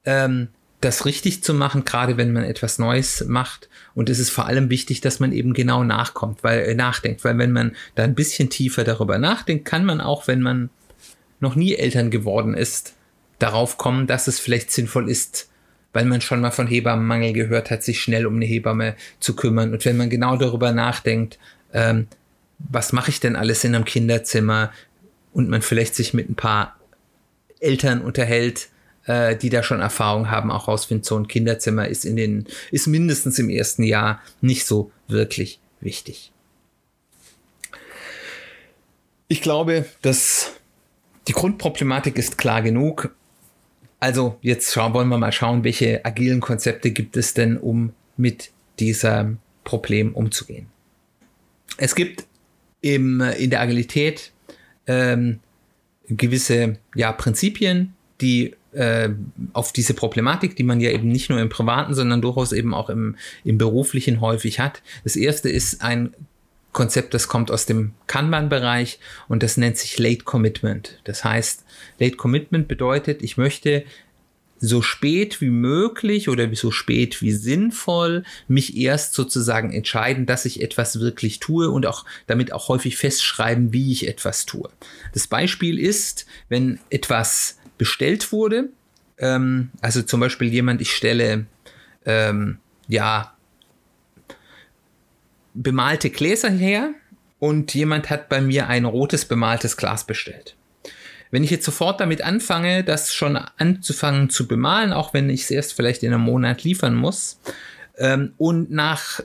ähm, 0.05 0.49
das 0.81 1.05
richtig 1.05 1.43
zu 1.43 1.53
machen, 1.53 1.85
gerade 1.85 2.17
wenn 2.17 2.33
man 2.33 2.45
etwas 2.45 2.79
Neues 2.79 3.25
macht. 3.27 3.69
Und 3.95 4.09
es 4.09 4.19
ist 4.19 4.31
vor 4.31 4.47
allem 4.47 4.71
wichtig, 4.71 5.01
dass 5.01 5.21
man 5.21 5.33
eben 5.33 5.53
genau 5.53 5.85
nachkommt, 5.85 6.43
weil 6.43 6.61
äh, 6.61 6.75
nachdenkt, 6.75 7.25
weil 7.25 7.37
wenn 7.39 7.53
man 7.53 7.77
da 7.95 8.05
ein 8.05 8.15
bisschen 8.15 8.51
tiefer 8.51 8.85
darüber 8.85 9.19
nachdenkt, 9.19 9.67
kann 9.67 9.85
man 9.85 10.01
auch, 10.01 10.27
wenn 10.27 10.41
man 10.41 10.71
noch 11.39 11.55
nie 11.55 11.75
Eltern 11.75 12.11
geworden 12.11 12.55
ist, 12.55 12.95
darauf 13.39 13.79
kommen, 13.79 14.07
dass 14.07 14.27
es 14.27 14.39
vielleicht 14.39 14.71
sinnvoll 14.71 15.11
ist, 15.11 15.50
weil 15.93 16.05
man 16.05 16.21
schon 16.21 16.41
mal 16.41 16.51
von 16.51 16.67
Hebammenmangel 16.67 17.33
gehört 17.33 17.71
hat, 17.71 17.83
sich 17.83 18.01
schnell 18.01 18.27
um 18.27 18.37
eine 18.37 18.45
Hebamme 18.45 18.95
zu 19.19 19.35
kümmern. 19.35 19.73
Und 19.73 19.85
wenn 19.85 19.97
man 19.97 20.11
genau 20.11 20.37
darüber 20.37 20.73
nachdenkt, 20.73 21.39
ähm, 21.73 22.07
was 22.59 22.93
mache 22.93 23.11
ich 23.11 23.21
denn 23.21 23.37
alles 23.37 23.65
in 23.65 23.75
einem 23.75 23.85
Kinderzimmer 23.85 24.73
und 25.33 25.49
man 25.49 25.63
vielleicht 25.63 25.95
sich 25.95 26.15
mit 26.15 26.29
ein 26.29 26.35
paar 26.35 26.77
Eltern 27.59 28.03
unterhält, 28.03 28.69
äh, 29.07 29.37
die 29.37 29.51
da 29.51 29.63
schon 29.63 29.81
Erfahrung 29.81 30.31
haben, 30.31 30.51
auch 30.51 30.69
rausfindet, 30.69 31.07
so 31.07 31.17
ein 31.17 31.29
Kinderzimmer 31.29 31.89
ist 31.89 32.05
in 32.05 32.17
den, 32.17 32.47
ist 32.71 32.87
mindestens 32.87 33.39
im 33.39 33.49
ersten 33.49 33.83
Jahr 33.83 34.21
nicht 34.41 34.67
so 34.67 34.91
wirklich 35.09 35.59
wichtig. 35.81 36.33
Ich 39.29 39.41
glaube, 39.43 39.87
dass 40.03 40.53
die 41.29 41.33
Grundproblematik 41.33 42.19
ist 42.19 42.37
klar 42.37 42.63
genug. 42.63 43.15
Also 44.01 44.39
jetzt 44.41 44.73
schauen, 44.73 44.95
wollen 44.95 45.09
wir 45.09 45.19
mal 45.19 45.33
schauen, 45.33 45.63
welche 45.63 46.05
agilen 46.05 46.41
Konzepte 46.41 46.91
gibt 46.91 47.17
es 47.17 47.35
denn, 47.35 47.59
um 47.59 47.93
mit 48.17 48.51
diesem 48.79 49.39
Problem 49.63 50.15
umzugehen. 50.15 50.67
Es 51.77 51.95
gibt 51.95 52.25
im, 52.81 53.21
in 53.21 53.51
der 53.51 53.61
Agilität 53.61 54.33
ähm, 54.87 55.41
gewisse 56.09 56.79
ja, 56.95 57.13
Prinzipien, 57.13 57.95
die 58.21 58.55
äh, 58.73 59.11
auf 59.53 59.73
diese 59.73 59.95
Problematik, 59.95 60.57
die 60.57 60.63
man 60.63 60.81
ja 60.81 60.91
eben 60.91 61.09
nicht 61.09 61.29
nur 61.29 61.41
im 61.41 61.49
privaten, 61.49 61.95
sondern 61.95 62.23
durchaus 62.23 62.53
eben 62.53 62.75
auch 62.75 62.89
im, 62.89 63.17
im 63.45 63.59
beruflichen 63.59 64.21
häufig 64.21 64.61
hat. 64.61 64.83
Das 65.05 65.17
erste 65.17 65.49
ist 65.49 65.83
ein 65.83 66.15
Konzept, 66.73 67.15
das 67.15 67.29
kommt 67.29 67.51
aus 67.51 67.67
dem 67.67 67.95
Kanban-Bereich 68.07 69.01
und 69.29 69.43
das 69.43 69.57
nennt 69.57 69.77
sich 69.77 69.99
Late 69.99 70.25
Commitment. 70.25 71.01
Das 71.05 71.25
heißt, 71.25 71.65
Late 71.99 72.17
Commitment 72.17 72.69
bedeutet, 72.69 73.23
ich 73.23 73.37
möchte 73.37 73.85
so 74.61 74.83
spät 74.83 75.41
wie 75.41 75.51
möglich 75.51 76.29
oder 76.29 76.55
so 76.55 76.71
spät 76.71 77.23
wie 77.23 77.33
sinnvoll 77.33 78.25
mich 78.47 78.77
erst 78.77 79.15
sozusagen 79.15 79.73
entscheiden, 79.73 80.27
dass 80.27 80.45
ich 80.45 80.63
etwas 80.63 81.01
wirklich 81.01 81.41
tue 81.41 81.71
und 81.71 81.87
auch 81.87 82.05
damit 82.27 82.53
auch 82.53 82.69
häufig 82.69 82.99
festschreiben, 82.99 83.73
wie 83.73 83.91
ich 83.91 84.07
etwas 84.07 84.45
tue. 84.45 84.69
Das 85.15 85.27
Beispiel 85.27 85.79
ist, 85.79 86.27
wenn 86.51 86.79
etwas 86.91 87.59
bestellt 87.79 88.33
wurde, 88.33 88.69
ähm, 89.17 89.71
also 89.81 90.03
zum 90.03 90.21
Beispiel 90.21 90.53
jemand, 90.53 90.83
ich 90.83 90.93
stelle 90.93 91.47
ähm, 92.05 92.59
ja 92.87 93.35
bemalte 95.63 96.11
Gläser 96.11 96.51
her 96.51 96.91
und 97.39 97.75
jemand 97.75 98.11
hat 98.11 98.29
bei 98.29 98.41
mir 98.41 98.69
ein 98.69 98.85
rotes 98.85 99.25
bemaltes 99.25 99.77
Glas 99.77 100.05
bestellt. 100.05 100.57
Wenn 101.31 101.45
ich 101.45 101.51
jetzt 101.51 101.65
sofort 101.65 102.01
damit 102.01 102.23
anfange, 102.23 102.83
das 102.83 103.15
schon 103.15 103.37
anzufangen 103.37 104.31
zu 104.31 104.49
bemalen, 104.49 104.93
auch 104.93 105.15
wenn 105.15 105.31
ich 105.31 105.43
es 105.43 105.51
erst 105.51 105.75
vielleicht 105.75 106.03
in 106.03 106.13
einem 106.13 106.23
Monat 106.23 106.65
liefern 106.65 106.95
muss, 106.95 107.39
ähm, 107.99 108.33
und 108.39 108.71
nach 108.71 109.21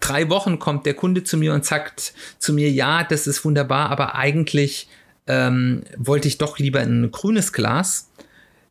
drei 0.00 0.28
Wochen 0.30 0.58
kommt 0.58 0.86
der 0.86 0.94
Kunde 0.94 1.24
zu 1.24 1.36
mir 1.36 1.52
und 1.52 1.64
sagt 1.64 2.14
zu 2.38 2.52
mir, 2.52 2.70
ja, 2.70 3.04
das 3.04 3.26
ist 3.26 3.44
wunderbar, 3.44 3.90
aber 3.90 4.14
eigentlich 4.14 4.88
ähm, 5.26 5.82
wollte 5.96 6.28
ich 6.28 6.38
doch 6.38 6.58
lieber 6.58 6.80
ein 6.80 7.10
grünes 7.10 7.52
Glas, 7.52 8.10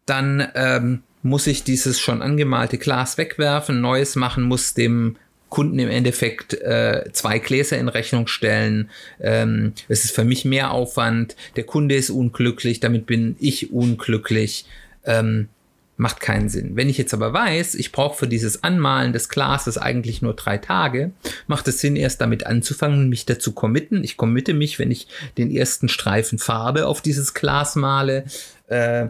dann 0.06 0.48
ähm, 0.56 1.04
muss 1.22 1.48
ich 1.48 1.64
dieses 1.64 2.00
schon 2.00 2.22
angemalte 2.22 2.78
Glas 2.78 3.18
wegwerfen, 3.18 3.82
neues 3.82 4.16
machen, 4.16 4.44
muss 4.44 4.74
dem 4.74 5.18
Kunden 5.56 5.80
im 5.80 5.90
Endeffekt 5.90 6.54
äh, 6.54 7.06
zwei 7.14 7.40
Gläser 7.40 7.78
in 7.78 7.88
Rechnung 7.88 8.28
stellen. 8.28 8.90
Ähm, 9.22 9.72
es 9.88 10.04
ist 10.04 10.14
für 10.14 10.26
mich 10.26 10.44
mehr 10.44 10.72
Aufwand. 10.72 11.38
Der 11.56 11.64
Kunde 11.64 11.96
ist 11.96 12.10
unglücklich, 12.10 12.82
damit 12.82 13.06
bin 13.06 13.38
ich 13.40 13.72
unglücklich. 13.72 14.66
Ähm, 15.06 15.48
macht 15.96 16.20
keinen 16.20 16.50
Sinn. 16.50 16.76
Wenn 16.76 16.90
ich 16.90 16.98
jetzt 16.98 17.14
aber 17.14 17.32
weiß, 17.32 17.76
ich 17.76 17.94
brauche 17.94 18.18
für 18.18 18.28
dieses 18.28 18.66
Anmalen 18.66 19.14
des 19.14 19.30
Glases 19.30 19.78
eigentlich 19.78 20.22
nur 20.22 20.34
drei 20.34 20.58
Tage, 20.58 21.12
macht 21.48 21.70
es 21.70 21.80
Sinn, 21.80 21.96
erst 21.96 22.20
damit 22.20 22.46
anzufangen, 22.46 23.08
mich 23.08 23.26
dazu 23.26 23.54
committen. 23.54 24.04
Ich 24.04 24.18
committe 24.18 24.54
mich, 24.54 24.78
wenn 24.78 24.92
ich 24.92 25.08
den 25.38 25.50
ersten 25.50 25.88
Streifen 25.88 26.38
Farbe 26.38 26.86
auf 26.86 27.02
dieses 27.02 27.34
Glas 27.34 27.78
male. 27.78 28.26
Äh, 28.68 29.08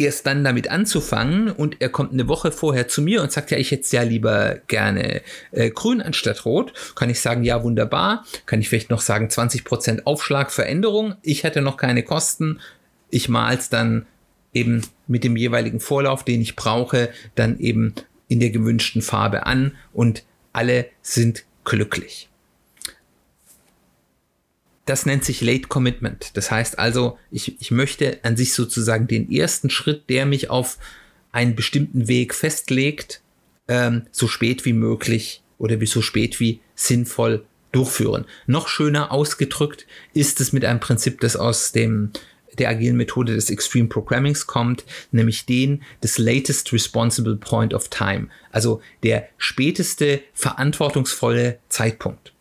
erst 0.00 0.26
dann 0.26 0.42
damit 0.42 0.70
anzufangen 0.70 1.50
und 1.50 1.76
er 1.80 1.90
kommt 1.90 2.12
eine 2.12 2.26
Woche 2.26 2.50
vorher 2.50 2.88
zu 2.88 3.02
mir 3.02 3.22
und 3.22 3.30
sagt, 3.30 3.50
ja, 3.50 3.58
ich 3.58 3.70
hätte 3.70 3.94
ja 3.94 4.02
lieber 4.02 4.56
gerne 4.66 5.20
äh, 5.52 5.70
grün 5.70 6.00
anstatt 6.00 6.44
rot, 6.44 6.72
kann 6.94 7.10
ich 7.10 7.20
sagen, 7.20 7.44
ja, 7.44 7.62
wunderbar. 7.62 8.24
Kann 8.46 8.60
ich 8.60 8.68
vielleicht 8.68 8.90
noch 8.90 9.02
sagen, 9.02 9.26
20% 9.26 10.04
Aufschlag 10.04 10.50
Veränderung. 10.50 11.16
Ich 11.22 11.44
hätte 11.44 11.60
noch 11.60 11.76
keine 11.76 12.02
Kosten. 12.02 12.60
Ich 13.10 13.28
mal 13.28 13.54
es 13.54 13.68
dann 13.68 14.06
eben 14.54 14.82
mit 15.06 15.22
dem 15.22 15.36
jeweiligen 15.36 15.80
Vorlauf, 15.80 16.24
den 16.24 16.40
ich 16.40 16.56
brauche, 16.56 17.10
dann 17.34 17.58
eben 17.58 17.94
in 18.28 18.40
der 18.40 18.50
gewünschten 18.50 19.02
Farbe 19.02 19.46
an 19.46 19.72
und 19.92 20.24
alle 20.52 20.86
sind 21.02 21.44
glücklich. 21.64 22.29
Das 24.90 25.06
nennt 25.06 25.24
sich 25.24 25.40
Late 25.40 25.68
Commitment. 25.68 26.36
Das 26.36 26.50
heißt 26.50 26.80
also, 26.80 27.16
ich, 27.30 27.60
ich 27.60 27.70
möchte 27.70 28.18
an 28.24 28.36
sich 28.36 28.54
sozusagen 28.54 29.06
den 29.06 29.30
ersten 29.30 29.70
Schritt, 29.70 30.10
der 30.10 30.26
mich 30.26 30.50
auf 30.50 30.78
einen 31.30 31.54
bestimmten 31.54 32.08
Weg 32.08 32.34
festlegt, 32.34 33.20
ähm, 33.68 34.06
so 34.10 34.26
spät 34.26 34.64
wie 34.64 34.72
möglich 34.72 35.44
oder 35.58 35.78
so 35.86 36.02
spät 36.02 36.40
wie 36.40 36.58
sinnvoll 36.74 37.44
durchführen. 37.70 38.24
Noch 38.48 38.66
schöner 38.66 39.12
ausgedrückt 39.12 39.86
ist 40.12 40.40
es 40.40 40.52
mit 40.52 40.64
einem 40.64 40.80
Prinzip, 40.80 41.20
das 41.20 41.36
aus 41.36 41.70
dem 41.70 42.10
der 42.58 42.68
agilen 42.68 42.96
Methode 42.96 43.36
des 43.36 43.48
Extreme 43.48 43.86
Programmings 43.86 44.48
kommt, 44.48 44.84
nämlich 45.12 45.46
den 45.46 45.84
des 46.02 46.18
latest 46.18 46.72
responsible 46.72 47.36
point 47.36 47.74
of 47.74 47.90
time, 47.90 48.26
also 48.50 48.82
der 49.04 49.28
späteste 49.38 50.20
verantwortungsvolle 50.34 51.60
Zeitpunkt 51.68 52.32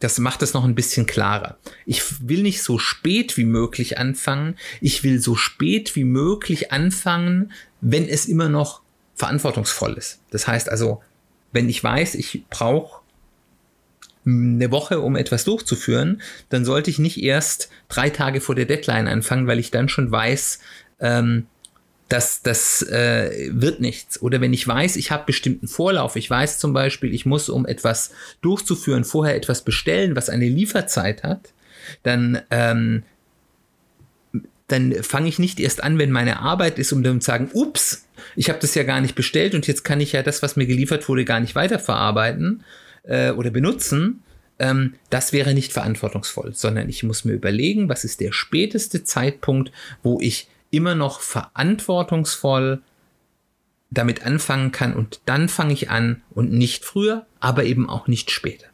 das 0.00 0.18
macht 0.18 0.42
es 0.42 0.54
noch 0.54 0.64
ein 0.64 0.74
bisschen 0.74 1.06
klarer. 1.06 1.58
Ich 1.86 2.26
will 2.26 2.42
nicht 2.42 2.62
so 2.62 2.78
spät 2.78 3.36
wie 3.36 3.44
möglich 3.44 3.98
anfangen. 3.98 4.56
Ich 4.80 5.04
will 5.04 5.20
so 5.20 5.36
spät 5.36 5.94
wie 5.94 6.04
möglich 6.04 6.72
anfangen, 6.72 7.52
wenn 7.80 8.08
es 8.08 8.26
immer 8.26 8.48
noch 8.48 8.80
verantwortungsvoll 9.14 9.94
ist. 9.94 10.20
Das 10.30 10.48
heißt 10.48 10.70
also, 10.70 11.02
wenn 11.52 11.68
ich 11.68 11.84
weiß, 11.84 12.14
ich 12.14 12.44
brauche 12.48 13.00
eine 14.24 14.70
Woche, 14.70 15.00
um 15.00 15.16
etwas 15.16 15.44
durchzuführen, 15.44 16.22
dann 16.48 16.64
sollte 16.64 16.90
ich 16.90 16.98
nicht 16.98 17.22
erst 17.22 17.70
drei 17.88 18.10
Tage 18.10 18.40
vor 18.40 18.54
der 18.54 18.66
Deadline 18.66 19.08
anfangen, 19.08 19.46
weil 19.46 19.58
ich 19.58 19.70
dann 19.70 19.88
schon 19.88 20.10
weiß, 20.10 20.60
ähm, 21.00 21.46
das, 22.10 22.42
das 22.42 22.82
äh, 22.82 23.50
wird 23.52 23.80
nichts. 23.80 24.20
Oder 24.20 24.40
wenn 24.40 24.52
ich 24.52 24.66
weiß, 24.66 24.96
ich 24.96 25.12
habe 25.12 25.24
bestimmten 25.26 25.68
Vorlauf, 25.68 26.16
ich 26.16 26.28
weiß 26.28 26.58
zum 26.58 26.72
Beispiel, 26.72 27.14
ich 27.14 27.24
muss, 27.24 27.48
um 27.48 27.66
etwas 27.66 28.10
durchzuführen, 28.42 29.04
vorher 29.04 29.36
etwas 29.36 29.62
bestellen, 29.62 30.16
was 30.16 30.28
eine 30.28 30.48
Lieferzeit 30.48 31.22
hat, 31.22 31.52
dann, 32.02 32.42
ähm, 32.50 33.04
dann 34.66 34.92
fange 35.02 35.28
ich 35.28 35.38
nicht 35.38 35.60
erst 35.60 35.84
an, 35.84 35.98
wenn 35.98 36.10
meine 36.10 36.40
Arbeit 36.40 36.80
ist, 36.80 36.92
um 36.92 37.04
dann 37.04 37.20
zu 37.20 37.26
sagen, 37.26 37.48
ups, 37.52 38.06
ich 38.34 38.48
habe 38.48 38.58
das 38.60 38.74
ja 38.74 38.82
gar 38.82 39.00
nicht 39.00 39.14
bestellt 39.14 39.54
und 39.54 39.68
jetzt 39.68 39.84
kann 39.84 40.00
ich 40.00 40.12
ja 40.12 40.24
das, 40.24 40.42
was 40.42 40.56
mir 40.56 40.66
geliefert 40.66 41.08
wurde, 41.08 41.24
gar 41.24 41.38
nicht 41.38 41.54
weiterverarbeiten 41.54 42.64
äh, 43.04 43.30
oder 43.30 43.50
benutzen. 43.50 44.24
Ähm, 44.58 44.94
das 45.10 45.32
wäre 45.32 45.54
nicht 45.54 45.72
verantwortungsvoll, 45.72 46.54
sondern 46.54 46.88
ich 46.88 47.04
muss 47.04 47.24
mir 47.24 47.34
überlegen, 47.34 47.88
was 47.88 48.02
ist 48.04 48.20
der 48.20 48.32
späteste 48.32 49.04
Zeitpunkt, 49.04 49.70
wo 50.02 50.20
ich 50.20 50.48
immer 50.70 50.94
noch 50.94 51.20
verantwortungsvoll 51.20 52.82
damit 53.90 54.24
anfangen 54.24 54.70
kann 54.70 54.94
und 54.94 55.20
dann 55.26 55.48
fange 55.48 55.72
ich 55.72 55.90
an 55.90 56.22
und 56.30 56.52
nicht 56.52 56.84
früher, 56.84 57.26
aber 57.40 57.64
eben 57.64 57.88
auch 57.88 58.06
nicht 58.06 58.30
später. 58.30 58.66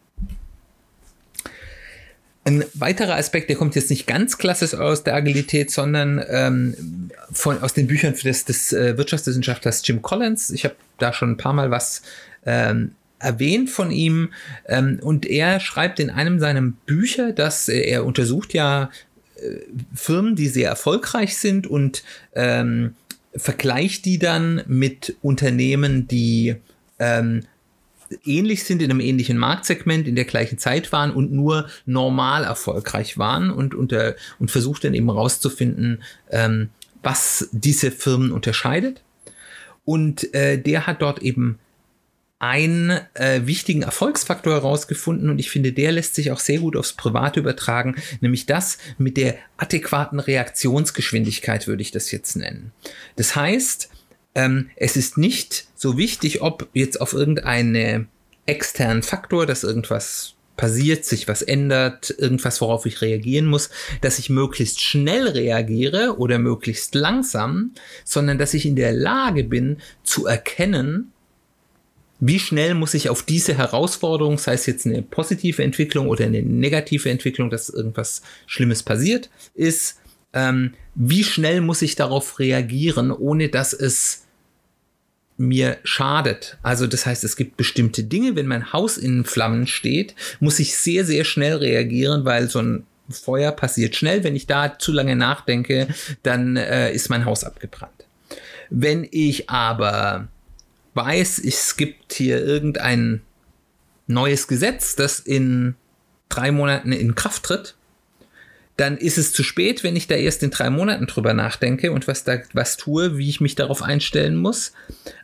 Ein 2.45 2.65
weiterer 2.75 3.17
Aspekt, 3.17 3.49
der 3.49 3.57
kommt 3.57 3.75
jetzt 3.75 3.91
nicht 3.91 4.07
ganz 4.07 4.39
klassisch 4.39 4.75
aus 4.75 5.03
der 5.03 5.15
Agilität, 5.15 5.71
sondern 5.73 6.25
ähm, 6.29 7.11
von, 7.33 7.61
aus 7.61 7.73
den 7.75 7.89
Büchern 7.89 8.15
des, 8.15 8.45
des 8.45 8.73
äh, 8.73 8.97
Wirtschaftswissenschaftlers 8.97 9.83
Jim 9.85 10.01
Collins. 10.01 10.51
Ich 10.51 10.65
habe 10.65 10.77
da 10.99 11.13
schon 11.13 11.33
ein 11.33 11.37
paar 11.39 11.55
Mal 11.55 11.73
was 11.73 12.03
ähm, 12.45 12.93
erwähnt 13.19 13.71
von 13.71 13.91
ihm 13.91 14.33
ähm, 14.67 15.01
und 15.03 15.27
er 15.27 15.59
schreibt 15.59 15.99
in 15.99 16.11
einem 16.11 16.39
seiner 16.39 16.63
Bücher, 16.63 17.33
dass 17.33 17.69
äh, 17.69 17.81
er 17.81 18.05
untersucht 18.05 18.55
ja 18.55 18.91
Firmen, 19.95 20.37
die 20.37 20.49
sehr 20.49 20.69
erfolgreich 20.69 21.37
sind 21.37 21.67
und 21.67 22.03
ähm, 22.35 22.95
vergleicht 23.35 24.05
die 24.05 24.19
dann 24.19 24.63
mit 24.67 25.17
Unternehmen, 25.23 26.09
die 26.09 26.57
ähm, 26.99 27.43
ähnlich 28.25 28.65
sind 28.65 28.83
in 28.83 28.91
einem 28.91 29.01
ähnlichen 29.01 29.37
Marktsegment 29.37 30.07
in 30.07 30.15
der 30.15 30.25
gleichen 30.25 30.59
Zeit 30.59 30.93
waren 30.93 31.11
und 31.11 31.33
nur 31.33 31.69
normal 31.85 32.45
erfolgreich 32.45 33.19
waren 33.19 33.51
und, 33.51 33.75
unter, 33.75 34.15
und 34.39 34.51
versucht 34.51 34.85
dann 34.85 34.95
eben 34.95 35.11
rauszufinden, 35.11 36.03
ähm, 36.31 36.71
was 37.03 37.49
diese 37.53 37.91
Firmen 37.91 38.33
unterscheidet. 38.33 39.03
Und 39.85 40.35
äh, 40.35 40.61
der 40.61 40.87
hat 40.87 41.03
dort 41.03 41.23
eben 41.23 41.59
einen 42.39 43.01
äh, 43.15 43.47
wichtigen 43.47 43.83
Erfolgsfaktor 43.83 44.55
herausgefunden 44.55 45.31
und 45.31 45.39
ich 45.39 45.51
finde, 45.51 45.73
der 45.73 45.93
lässt 45.93 46.15
sich 46.15 46.31
auch 46.31 46.39
sehr 46.39 46.59
gut 46.59 46.77
aufs 46.77 46.93
Private 46.93 47.41
übertragen, 47.41 47.97
nämlich 48.21 48.45
das 48.45 48.77
mit 48.99 49.17
der 49.17 49.37
adäquaten 49.57 50.21
Reaktionsgeschwindigkeit 50.21 51.67
würde 51.67 51.83
ich 51.83 51.93
das 51.93 52.11
jetzt 52.11 52.37
nennen. 52.37 52.73
Das 53.17 53.37
heißt, 53.37 53.89
ähm, 54.35 54.71
es 54.77 54.97
ist 54.97 55.17
nicht 55.17 55.67
so 55.75 55.97
wichtig, 55.97 56.43
ob 56.43 56.69
jetzt 56.75 57.01
auf 57.01 57.15
irgendeinen 57.15 58.09
externen 58.45 59.03
Faktor, 59.03 59.47
dass 59.47 59.65
irgendwas 59.65 60.35
passiert, 60.59 61.05
sich 61.05 61.29
was 61.29 61.43
ändert, 61.43 62.15
irgendwas, 62.19 62.61
worauf 62.61 62.87
ich 62.87 63.01
reagieren 63.03 63.47
muss, 63.47 63.71
dass 64.01 64.19
ich 64.19 64.31
möglichst 64.31 64.81
schnell 64.81 65.29
reagiere 65.29 66.19
oder 66.19 66.39
möglichst 66.39 66.95
langsam, 66.95 67.73
sondern 68.05 68.39
dass 68.39 68.55
ich 68.55 68.67
in 68.67 68.77
der 68.77 68.93
Lage 68.93 69.45
bin 69.45 69.79
zu 70.03 70.27
erkennen, 70.27 71.13
wie 72.19 72.39
schnell 72.39 72.75
muss 72.75 72.95
ich 72.95 73.09
auf 73.11 73.23
diese 73.23 73.57
Herausforderung, 73.57 74.39
sei 74.39 74.55
es 74.55 74.67
jetzt 74.67 74.87
eine 74.87 75.03
positive 75.03 75.63
Entwicklung 75.63 76.09
oder 76.09 76.25
eine 76.25 76.43
negative 76.43 77.11
Entwicklung, 77.11 77.51
dass 77.51 77.69
irgendwas 77.69 78.23
Schlimmes 78.47 78.83
passiert 78.83 79.29
ist, 79.55 79.99
ähm, 80.33 80.75
wie 80.95 81.25
schnell 81.25 81.61
muss 81.61 81.83
ich 81.83 81.95
darauf 81.95 82.39
reagieren, 82.39 83.11
ohne 83.11 83.49
dass 83.49 83.73
es 83.73 84.27
mir 85.37 85.79
schadet. 85.85 86.57
Also 86.63 86.87
das 86.87 87.05
heißt, 87.05 87.23
es 87.25 87.37
gibt 87.37 87.57
bestimmte 87.57 88.05
Dinge, 88.05 88.37
wenn 88.37 88.47
mein 88.47 88.73
Haus 88.73 88.97
in 88.97 89.25
Flammen 89.25 89.67
steht, 89.67 90.15
muss 90.41 90.59
ich 90.59 90.77
sehr, 90.77 91.05
sehr 91.05 91.25
schnell 91.25 91.57
reagieren, 91.57 92.25
weil 92.25 92.49
so 92.49 92.61
ein 92.61 92.87
Feuer 93.11 93.53
passiert 93.53 93.95
schnell. 93.95 94.25
Wenn 94.25 94.35
ich 94.35 94.47
da 94.47 94.79
zu 94.79 94.93
lange 94.93 95.17
nachdenke, 95.17 95.89
dann 96.23 96.57
äh, 96.57 96.93
ist 96.93 97.11
mein 97.11 97.25
Haus 97.25 97.45
abgebrannt. 97.45 98.07
Wenn 98.71 99.07
ich 99.11 99.49
aber 99.51 100.29
weiß, 100.97 101.39
es 101.39 101.77
gibt 101.77 102.15
hier 102.15 102.45
irgendein 102.45 103.21
neues 104.07 104.49
Gesetz, 104.49 104.97
das 104.97 105.21
in 105.21 105.75
drei 106.29 106.51
Monaten 106.51 106.93
in 106.93 107.15
Kraft 107.15 107.45
tritt, 107.45 107.77
dann 108.77 108.99
ist 108.99 109.17
es 109.17 109.33
zu 109.33 109.43
spät, 109.43 109.83
wenn 109.85 109.97
ich 109.97 110.07
da 110.07 110.17
erst 110.17 110.43
in 110.43 110.51
drei 110.51 110.69
Monaten 110.69 111.07
drüber 111.07 111.33
nachdenke 111.33 111.93
und 111.93 112.07
was 112.09 112.25
da 112.25 112.39
was 112.53 112.77
tue, 112.77 113.17
wie 113.17 113.29
ich 113.29 113.41
mich 113.41 113.55
darauf 113.55 113.83
einstellen 113.83 114.37
muss. 114.37 114.73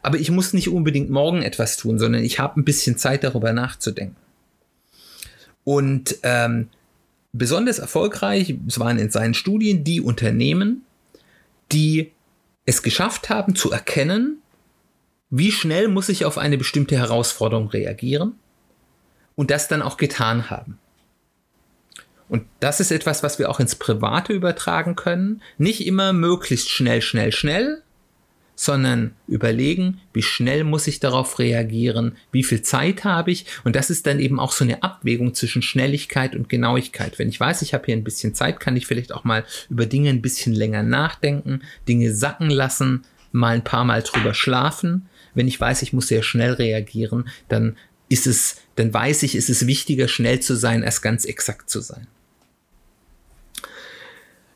Aber 0.02 0.18
ich 0.18 0.30
muss 0.30 0.54
nicht 0.54 0.68
unbedingt 0.68 1.10
morgen 1.10 1.42
etwas 1.42 1.76
tun, 1.76 1.98
sondern 1.98 2.24
ich 2.24 2.38
habe 2.38 2.60
ein 2.60 2.64
bisschen 2.64 2.96
Zeit 2.96 3.24
darüber 3.24 3.52
nachzudenken. 3.52 4.16
Und 5.64 6.16
ähm, 6.22 6.68
besonders 7.32 7.78
erfolgreich 7.78 8.54
waren 8.76 8.98
in 8.98 9.10
seinen 9.10 9.34
Studien 9.34 9.84
die 9.84 10.00
Unternehmen, 10.00 10.82
die 11.72 12.10
es 12.64 12.82
geschafft 12.82 13.28
haben 13.28 13.54
zu 13.54 13.70
erkennen, 13.70 14.41
wie 15.32 15.50
schnell 15.50 15.88
muss 15.88 16.10
ich 16.10 16.26
auf 16.26 16.36
eine 16.36 16.58
bestimmte 16.58 16.98
Herausforderung 16.98 17.68
reagieren 17.68 18.34
und 19.34 19.50
das 19.50 19.66
dann 19.66 19.80
auch 19.80 19.96
getan 19.96 20.50
haben. 20.50 20.78
Und 22.28 22.44
das 22.60 22.80
ist 22.80 22.92
etwas, 22.92 23.22
was 23.22 23.38
wir 23.38 23.48
auch 23.48 23.58
ins 23.58 23.74
Private 23.74 24.34
übertragen 24.34 24.94
können. 24.94 25.40
Nicht 25.56 25.86
immer 25.86 26.12
möglichst 26.12 26.68
schnell, 26.68 27.00
schnell, 27.00 27.32
schnell, 27.32 27.82
sondern 28.54 29.14
überlegen, 29.26 30.02
wie 30.12 30.22
schnell 30.22 30.64
muss 30.64 30.86
ich 30.86 31.00
darauf 31.00 31.38
reagieren, 31.38 32.16
wie 32.30 32.44
viel 32.44 32.60
Zeit 32.60 33.04
habe 33.04 33.30
ich. 33.30 33.46
Und 33.64 33.74
das 33.74 33.88
ist 33.88 34.06
dann 34.06 34.20
eben 34.20 34.38
auch 34.38 34.52
so 34.52 34.64
eine 34.64 34.82
Abwägung 34.82 35.32
zwischen 35.32 35.62
Schnelligkeit 35.62 36.36
und 36.36 36.50
Genauigkeit. 36.50 37.18
Wenn 37.18 37.30
ich 37.30 37.40
weiß, 37.40 37.62
ich 37.62 37.72
habe 37.72 37.86
hier 37.86 37.96
ein 37.96 38.04
bisschen 38.04 38.34
Zeit, 38.34 38.60
kann 38.60 38.76
ich 38.76 38.86
vielleicht 38.86 39.14
auch 39.14 39.24
mal 39.24 39.46
über 39.70 39.86
Dinge 39.86 40.10
ein 40.10 40.20
bisschen 40.20 40.52
länger 40.52 40.82
nachdenken, 40.82 41.62
Dinge 41.88 42.14
sacken 42.14 42.50
lassen, 42.50 43.04
mal 43.32 43.54
ein 43.54 43.64
paar 43.64 43.86
Mal 43.86 44.02
drüber 44.02 44.34
schlafen. 44.34 45.08
Wenn 45.34 45.48
ich 45.48 45.60
weiß, 45.60 45.82
ich 45.82 45.92
muss 45.92 46.08
sehr 46.08 46.22
schnell 46.22 46.52
reagieren, 46.52 47.28
dann 47.48 47.76
ist 48.08 48.26
es, 48.26 48.56
dann 48.76 48.92
weiß 48.92 49.22
ich, 49.22 49.34
ist 49.34 49.48
es 49.48 49.66
wichtiger, 49.66 50.08
schnell 50.08 50.40
zu 50.40 50.54
sein, 50.54 50.84
als 50.84 51.00
ganz 51.00 51.24
exakt 51.24 51.70
zu 51.70 51.80
sein. 51.80 52.06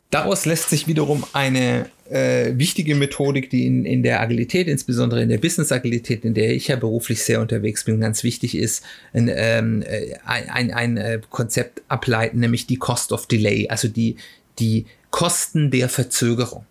Daraus 0.09 0.45
lässt 0.45 0.69
sich 0.69 0.87
wiederum 0.87 1.25
eine 1.33 1.89
äh, 2.09 2.53
wichtige 2.55 2.95
Methodik, 2.95 3.49
die 3.49 3.65
in, 3.65 3.83
in 3.83 4.03
der 4.03 4.21
Agilität, 4.21 4.67
insbesondere 4.67 5.21
in 5.21 5.27
der 5.27 5.37
Business-Agilität, 5.37 6.23
in 6.23 6.33
der 6.33 6.51
ich 6.55 6.69
ja 6.69 6.77
beruflich 6.77 7.23
sehr 7.23 7.41
unterwegs 7.41 7.83
bin, 7.83 7.99
ganz 7.99 8.23
wichtig 8.23 8.55
ist, 8.55 8.85
ein, 9.11 9.29
ähm, 9.33 9.81
äh, 9.81 10.13
ein, 10.23 10.49
ein, 10.49 10.71
ein 10.71 10.97
äh, 10.97 11.19
Konzept 11.29 11.81
ableiten, 11.89 12.39
nämlich 12.39 12.67
die 12.67 12.77
Cost 12.77 13.11
of 13.11 13.27
Delay, 13.27 13.67
also 13.67 13.89
die, 13.89 14.15
die 14.59 14.85
Kosten 15.11 15.71
der 15.71 15.89
Verzögerung. 15.89 16.65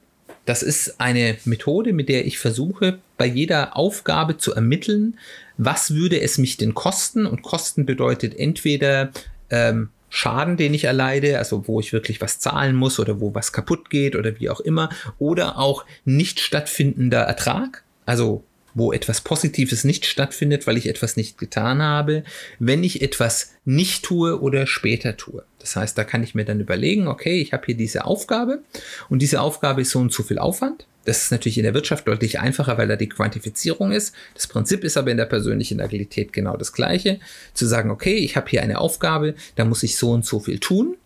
Das 0.47 0.63
ist 0.63 1.01
eine 1.01 1.37
Methode, 1.45 1.93
mit 1.93 2.09
der 2.09 2.25
ich 2.25 2.39
versuche, 2.39 2.99
bei 3.19 3.27
jeder 3.27 3.77
Aufgabe 3.77 4.39
zu 4.39 4.55
ermitteln, 4.55 5.19
was 5.59 5.93
würde 5.93 6.21
es 6.21 6.39
mich 6.39 6.57
denn 6.57 6.73
kosten? 6.73 7.27
Und 7.27 7.43
Kosten 7.43 7.85
bedeutet 7.85 8.39
entweder 8.39 9.11
ähm, 9.51 9.91
Schaden, 10.09 10.57
den 10.57 10.73
ich 10.73 10.85
erleide, 10.85 11.39
also 11.39 11.67
wo 11.67 11.81
ich 11.81 11.93
wirklich 11.93 12.21
was 12.21 12.39
zahlen 12.39 12.77
muss 12.77 13.01
oder 13.01 13.21
wo 13.21 13.35
was 13.35 13.53
kaputt 13.53 13.91
geht 13.91 14.15
oder 14.15 14.39
wie 14.39 14.49
auch 14.49 14.61
immer, 14.61 14.89
oder 15.19 15.59
auch 15.59 15.85
nicht 16.05 16.41
stattfindender 16.41 17.23
Ertrag, 17.23 17.83
also 18.07 18.45
wo 18.77 18.93
etwas 18.93 19.23
Positives 19.23 19.85
nicht 19.85 20.05
stattfindet, 20.05 20.67
weil 20.67 20.77
ich 20.77 20.87
etwas 20.87 21.17
nicht 21.17 21.39
getan 21.39 21.81
habe, 21.81 22.25
wenn 22.59 22.85
ich 22.85 23.01
etwas 23.01 23.55
nicht 23.65 24.05
tue 24.05 24.39
oder 24.39 24.67
später 24.67 25.17
tue. 25.17 25.45
Das 25.59 25.75
heißt, 25.77 25.97
da 25.97 26.05
kann 26.05 26.23
ich 26.23 26.35
mir 26.35 26.45
dann 26.45 26.61
überlegen, 26.61 27.09
okay, 27.09 27.41
ich 27.41 27.55
habe 27.55 27.65
hier 27.67 27.77
diese 27.77 28.05
Aufgabe 28.05 28.63
und 29.09 29.23
diese 29.23 29.41
Aufgabe 29.41 29.81
ist 29.81 29.91
so 29.91 29.99
und 29.99 30.13
so 30.13 30.23
viel 30.23 30.39
Aufwand. 30.39 30.87
Das 31.07 31.23
ist 31.23 31.31
natürlich 31.31 31.57
in 31.57 31.65
der 31.65 31.73
Wirtschaft 31.73 32.07
deutlich 32.07 32.39
einfacher, 32.39 32.77
weil 32.77 32.89
da 32.89 32.97
die 32.97 33.09
Quantifizierung 33.09 33.93
ist. 33.93 34.15
Das 34.35 34.47
Prinzip 34.47 34.85
ist 34.85 34.99
aber 34.99 35.11
in 35.11 35.17
der 35.17 35.25
persönlichen 35.25 35.81
Agilität 35.81 36.35
genau 36.35 36.59
das 36.59 36.75
gleiche. 36.75 37.19
Zu 37.55 37.65
sagen, 37.65 37.91
okay, 37.91 38.17
ich 38.17 38.37
habe 38.37 38.51
hier 38.51 38.63
eine 38.63 38.79
Aufgabe, 38.79 39.35
da 39.55 39.65
muss 39.65 39.85
ich 39.85 39.97
so 39.97 40.11
und 40.11 40.27
so 40.27 40.39
viel 40.39 40.59
tun. 40.59 40.97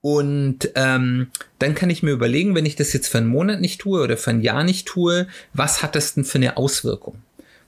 Und 0.00 0.70
ähm, 0.76 1.28
dann 1.58 1.74
kann 1.74 1.90
ich 1.90 2.02
mir 2.02 2.12
überlegen, 2.12 2.54
wenn 2.54 2.66
ich 2.66 2.76
das 2.76 2.92
jetzt 2.92 3.08
für 3.08 3.18
einen 3.18 3.26
Monat 3.26 3.60
nicht 3.60 3.80
tue 3.80 4.00
oder 4.00 4.16
für 4.16 4.30
ein 4.30 4.42
Jahr 4.42 4.62
nicht 4.62 4.86
tue, 4.86 5.26
was 5.54 5.82
hat 5.82 5.96
das 5.96 6.14
denn 6.14 6.24
für 6.24 6.38
eine 6.38 6.56
Auswirkung? 6.56 7.16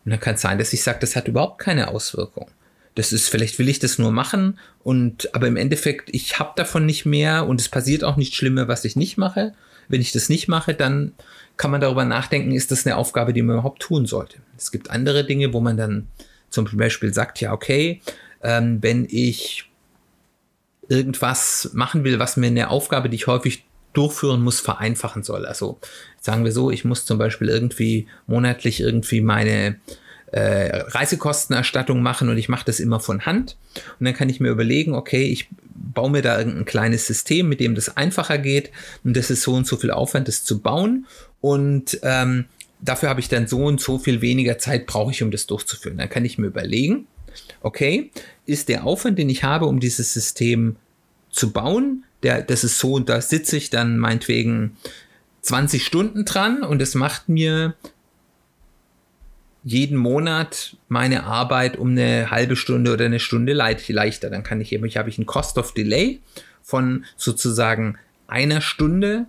Und 0.05 0.13
dann 0.13 0.21
kann 0.21 0.37
es 0.37 0.41
sein, 0.41 0.59
dass 0.59 0.73
ich 0.73 0.83
sage, 0.83 1.01
das 1.01 1.17
hat 1.17 1.29
überhaupt 1.29 1.59
keine 1.59 1.89
Auswirkung. 1.89 2.49
Das 2.95 3.13
ist, 3.13 3.29
vielleicht 3.29 3.59
will 3.59 3.69
ich 3.69 3.79
das 3.79 3.99
nur 3.99 4.13
machen 4.13 4.59
und 4.83 5.35
aber 5.35 5.47
im 5.47 5.57
Endeffekt, 5.57 6.11
ich 6.13 6.39
habe 6.39 6.53
davon 6.57 6.87
nicht 6.87 7.07
mehr 7.07 7.47
und 7.47 7.61
es 7.61 7.69
passiert 7.69 8.05
auch 8.05 8.17
nichts 8.17 8.37
Schlimmer, 8.37 8.69
was 8.69 8.85
ich 8.85 8.97
nicht 8.97 9.17
mache. 9.17 9.55
Wenn 9.89 10.01
ich 10.01 10.13
das 10.13 10.29
nicht 10.29 10.49
mache, 10.49 10.75
dann 10.75 11.13
kann 11.57 11.71
man 11.71 11.81
darüber 11.81 12.05
nachdenken, 12.05 12.53
ist 12.53 12.71
das 12.71 12.87
eine 12.87 12.97
Aufgabe, 12.97 13.33
die 13.33 13.43
man 13.43 13.57
überhaupt 13.57 13.83
tun 13.83 14.07
sollte. 14.07 14.39
Es 14.57 14.73
gibt 14.73 14.91
andere 14.91 15.25
Dinge, 15.25 15.53
wo 15.53 15.61
man 15.61 15.77
dann 15.77 16.09
zum 16.49 16.69
Beispiel 16.73 17.15
sagt, 17.15 17.41
ja, 17.41 17.53
okay, 17.53 18.01
ähm, 18.43 18.79
wenn 18.83 19.07
ich 19.09 19.70
irgendwas 20.91 21.71
machen 21.73 22.05
will, 22.05 22.19
was 22.19 22.37
mir 22.37 22.49
eine 22.49 22.69
Aufgabe, 22.69 23.09
die 23.09 23.17
ich 23.17 23.27
häufig 23.27 23.65
durchführen 23.93 24.43
muss, 24.43 24.61
vereinfachen 24.61 25.23
soll. 25.23 25.47
Also 25.47 25.79
sagen 26.21 26.45
wir 26.45 26.53
so, 26.53 26.71
ich 26.71 26.85
muss 26.85 27.07
zum 27.07 27.17
Beispiel 27.17 27.49
irgendwie 27.49 28.07
monatlich 28.27 28.81
irgendwie 28.81 29.21
meine 29.21 29.77
äh, 30.33 30.77
Reisekostenerstattung 30.77 32.03
machen 32.03 32.29
und 32.29 32.39
ich 32.39 32.49
mache 32.49 32.67
das 32.67 32.81
immer 32.81 33.01
von 33.01 33.25
Hand. 33.25 33.57
Und 33.99 34.07
dann 34.07 34.15
kann 34.15 34.29
ich 34.29 34.41
mir 34.41 34.51
überlegen, 34.51 34.95
okay, 34.95 35.25
ich 35.25 35.49
baue 35.75 36.11
mir 36.11 36.23
da 36.23 36.39
irgendein 36.39 36.67
kleines 36.67 37.07
System, 37.07 37.49
mit 37.49 37.61
dem 37.61 37.75
das 37.75 37.97
einfacher 37.97 38.39
geht 38.39 38.71
und 39.03 39.17
das 39.17 39.31
ist 39.31 39.43
so 39.43 39.55
und 39.55 39.67
so 39.67 39.77
viel 39.77 39.91
Aufwand, 39.91 40.29
das 40.29 40.45
zu 40.45 40.61
bauen 40.61 41.07
und 41.41 41.99
ähm, 42.03 42.45
dafür 42.81 43.09
habe 43.09 43.21
ich 43.21 43.29
dann 43.29 43.47
so 43.47 43.65
und 43.65 43.81
so 43.81 43.99
viel 43.99 44.21
weniger 44.21 44.59
Zeit 44.59 44.87
brauche 44.87 45.11
ich, 45.11 45.23
um 45.23 45.31
das 45.31 45.47
durchzuführen. 45.47 45.99
Dann 45.99 46.09
kann 46.09 46.25
ich 46.25 46.39
mir 46.39 46.47
überlegen, 46.47 47.07
okay, 47.61 48.11
ist 48.47 48.69
der 48.69 48.85
Aufwand, 48.85 49.19
den 49.19 49.29
ich 49.29 49.45
habe, 49.45 49.67
um 49.67 49.81
dieses 49.81 50.13
System 50.13 50.77
zu 51.31 51.53
bauen, 51.53 52.05
der, 52.23 52.43
das 52.43 52.65
ist 52.65 52.79
so, 52.79 52.95
und 52.95 53.09
da 53.09 53.21
sitze 53.21 53.57
ich 53.57 53.71
dann 53.71 53.99
meinetwegen 53.99 54.77
20 55.43 55.85
Stunden 55.85 56.25
dran 56.25 56.63
und 56.63 56.83
es 56.83 56.95
macht 56.95 57.29
mir 57.29 57.75
jeden 59.63 59.97
Monat 59.97 60.77
meine 60.89 61.25
Arbeit 61.25 61.77
um 61.77 61.91
eine 61.91 62.31
halbe 62.31 62.57
Stunde 62.57 62.93
oder 62.93 63.07
eine 63.07 63.21
Stunde 63.21 63.53
leichter. 63.53 64.31
Dann 64.31 64.43
kann 64.43 64.61
ich 64.61 64.73
eben, 64.73 64.85
ich 64.87 64.97
habe 64.97 65.11
ich 65.11 65.19
einen 65.19 65.27
Cost 65.27 65.59
of 65.59 65.75
Delay 65.75 66.21
von 66.63 67.05
sozusagen 67.17 67.99
einer 68.27 68.61
Stunde 68.61 69.27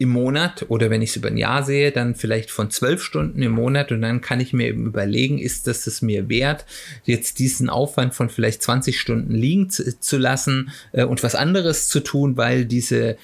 im 0.00 0.08
Monat 0.08 0.64
oder 0.68 0.88
wenn 0.88 1.02
ich 1.02 1.10
es 1.10 1.16
über 1.16 1.28
ein 1.28 1.36
Jahr 1.36 1.62
sehe, 1.62 1.92
dann 1.92 2.14
vielleicht 2.14 2.50
von 2.50 2.70
zwölf 2.70 3.02
Stunden 3.02 3.42
im 3.42 3.52
Monat 3.52 3.92
und 3.92 4.00
dann 4.00 4.22
kann 4.22 4.40
ich 4.40 4.54
mir 4.54 4.68
eben 4.68 4.86
überlegen, 4.86 5.38
ist 5.38 5.66
das 5.66 5.86
es 5.86 6.00
mir 6.00 6.30
wert, 6.30 6.64
jetzt 7.04 7.38
diesen 7.38 7.68
Aufwand 7.68 8.14
von 8.14 8.30
vielleicht 8.30 8.62
20 8.62 8.98
Stunden 8.98 9.34
liegen 9.34 9.68
zu, 9.68 10.00
zu 10.00 10.16
lassen 10.16 10.70
äh, 10.92 11.04
und 11.04 11.22
was 11.22 11.34
anderes 11.34 11.88
zu 11.88 12.00
tun, 12.00 12.38
weil 12.38 12.64
diese 12.64 13.18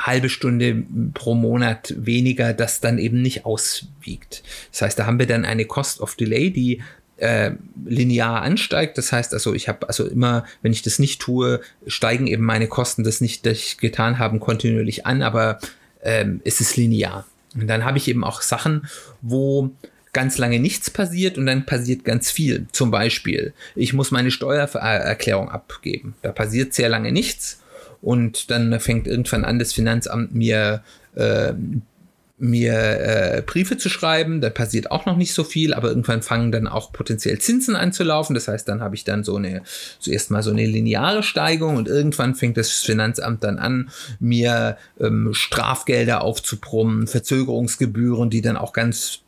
halbe 0.00 0.30
Stunde 0.30 0.82
pro 1.12 1.34
Monat 1.34 1.94
weniger 1.98 2.54
das 2.54 2.80
dann 2.80 2.96
eben 2.96 3.20
nicht 3.20 3.44
auswiegt. 3.44 4.42
Das 4.72 4.80
heißt, 4.80 4.98
da 4.98 5.04
haben 5.04 5.18
wir 5.18 5.26
dann 5.26 5.44
eine 5.44 5.66
Cost 5.66 6.00
of 6.00 6.14
Delay, 6.14 6.50
die 6.50 6.80
äh, 7.18 7.50
linear 7.84 8.40
ansteigt. 8.40 8.96
Das 8.96 9.12
heißt 9.12 9.34
also, 9.34 9.52
ich 9.52 9.68
habe 9.68 9.88
also 9.88 10.06
immer, 10.06 10.46
wenn 10.62 10.72
ich 10.72 10.80
das 10.80 10.98
nicht 10.98 11.20
tue, 11.20 11.60
steigen 11.86 12.28
eben 12.28 12.44
meine 12.44 12.66
Kosten, 12.66 13.04
das 13.04 13.20
nicht 13.20 13.44
das 13.44 13.58
ich 13.58 13.76
getan 13.76 14.18
haben, 14.18 14.40
kontinuierlich 14.40 15.04
an, 15.04 15.20
aber 15.20 15.58
ähm, 16.02 16.40
es 16.44 16.60
ist 16.60 16.76
linear. 16.76 17.26
Und 17.54 17.66
dann 17.66 17.84
habe 17.84 17.98
ich 17.98 18.08
eben 18.08 18.24
auch 18.24 18.42
Sachen, 18.42 18.88
wo 19.20 19.70
ganz 20.12 20.38
lange 20.38 20.58
nichts 20.58 20.90
passiert 20.90 21.38
und 21.38 21.46
dann 21.46 21.66
passiert 21.66 22.04
ganz 22.04 22.30
viel. 22.30 22.66
Zum 22.72 22.90
Beispiel, 22.90 23.52
ich 23.74 23.92
muss 23.92 24.10
meine 24.10 24.30
Steuererklärung 24.30 25.48
abgeben. 25.50 26.14
Da 26.22 26.32
passiert 26.32 26.74
sehr 26.74 26.88
lange 26.88 27.12
nichts 27.12 27.62
und 28.00 28.50
dann 28.50 28.78
fängt 28.80 29.06
irgendwann 29.06 29.44
an, 29.44 29.58
das 29.58 29.72
Finanzamt 29.72 30.34
mir 30.34 30.82
äh, 31.14 31.52
mir 32.38 32.72
äh, 32.72 33.42
Briefe 33.44 33.76
zu 33.76 33.88
schreiben. 33.88 34.40
Da 34.40 34.50
passiert 34.50 34.90
auch 34.90 35.06
noch 35.06 35.16
nicht 35.16 35.34
so 35.34 35.44
viel, 35.44 35.74
aber 35.74 35.88
irgendwann 35.88 36.22
fangen 36.22 36.52
dann 36.52 36.68
auch 36.68 36.92
potenziell 36.92 37.38
Zinsen 37.38 37.76
an. 37.76 37.92
Das 37.98 38.48
heißt, 38.48 38.68
dann 38.68 38.80
habe 38.80 38.94
ich 38.94 39.04
dann 39.04 39.24
so 39.24 39.36
eine, 39.36 39.62
zuerst 39.98 40.30
mal 40.30 40.42
so 40.42 40.50
eine 40.50 40.66
lineare 40.66 41.22
Steigung 41.22 41.76
und 41.76 41.88
irgendwann 41.88 42.34
fängt 42.34 42.56
das 42.56 42.70
Finanzamt 42.70 43.42
dann 43.42 43.58
an, 43.58 43.90
mir 44.20 44.76
ähm, 45.00 45.30
Strafgelder 45.32 46.22
aufzubrummen, 46.22 47.06
Verzögerungsgebühren, 47.06 48.30
die 48.30 48.42
dann 48.42 48.56
auch 48.56 48.72
ganz 48.72 49.20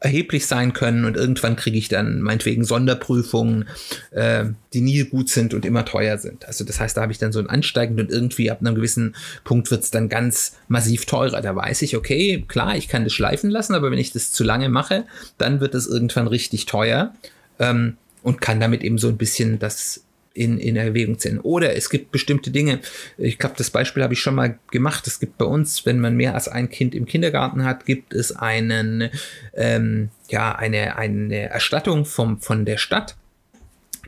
erheblich 0.00 0.46
sein 0.46 0.72
können 0.72 1.04
und 1.04 1.16
irgendwann 1.16 1.56
kriege 1.56 1.76
ich 1.76 1.88
dann 1.88 2.22
meinetwegen 2.22 2.64
Sonderprüfungen, 2.64 3.68
äh, 4.12 4.46
die 4.72 4.80
nie 4.80 5.04
gut 5.04 5.28
sind 5.28 5.52
und 5.52 5.66
immer 5.66 5.84
teuer 5.84 6.16
sind. 6.16 6.46
Also 6.46 6.64
das 6.64 6.80
heißt, 6.80 6.96
da 6.96 7.02
habe 7.02 7.12
ich 7.12 7.18
dann 7.18 7.32
so 7.32 7.38
ein 7.38 7.48
Ansteigend 7.48 8.00
und 8.00 8.10
irgendwie 8.10 8.50
ab 8.50 8.60
einem 8.60 8.74
gewissen 8.74 9.14
Punkt 9.44 9.70
wird 9.70 9.84
es 9.84 9.90
dann 9.90 10.08
ganz 10.08 10.56
massiv 10.68 11.04
teurer. 11.04 11.42
Da 11.42 11.54
weiß 11.54 11.82
ich, 11.82 11.96
okay, 11.96 12.44
klar, 12.48 12.76
ich 12.76 12.88
kann 12.88 13.04
das 13.04 13.12
schleifen 13.12 13.50
lassen, 13.50 13.74
aber 13.74 13.90
wenn 13.90 13.98
ich 13.98 14.12
das 14.12 14.32
zu 14.32 14.42
lange 14.42 14.70
mache, 14.70 15.04
dann 15.36 15.60
wird 15.60 15.74
es 15.74 15.86
irgendwann 15.86 16.26
richtig 16.26 16.64
teuer 16.64 17.14
ähm, 17.58 17.98
und 18.22 18.40
kann 18.40 18.58
damit 18.58 18.82
eben 18.82 18.96
so 18.96 19.08
ein 19.08 19.18
bisschen 19.18 19.58
das 19.58 20.02
in, 20.32 20.58
in 20.58 20.76
Erwägung 20.76 21.18
ziehen. 21.18 21.40
Oder 21.40 21.76
es 21.76 21.90
gibt 21.90 22.12
bestimmte 22.12 22.50
Dinge, 22.50 22.80
ich 23.18 23.38
glaube, 23.38 23.56
das 23.58 23.70
Beispiel 23.70 24.02
habe 24.02 24.14
ich 24.14 24.20
schon 24.20 24.34
mal 24.34 24.58
gemacht. 24.70 25.06
Es 25.06 25.18
gibt 25.18 25.38
bei 25.38 25.44
uns, 25.44 25.86
wenn 25.86 26.00
man 26.00 26.16
mehr 26.16 26.34
als 26.34 26.48
ein 26.48 26.70
Kind 26.70 26.94
im 26.94 27.06
Kindergarten 27.06 27.64
hat, 27.64 27.84
gibt 27.84 28.14
es 28.14 28.36
einen, 28.36 29.10
ähm, 29.54 30.10
ja, 30.28 30.54
eine, 30.54 30.96
eine 30.96 31.50
Erstattung 31.50 32.04
vom, 32.04 32.40
von 32.40 32.64
der 32.64 32.76
Stadt 32.76 33.16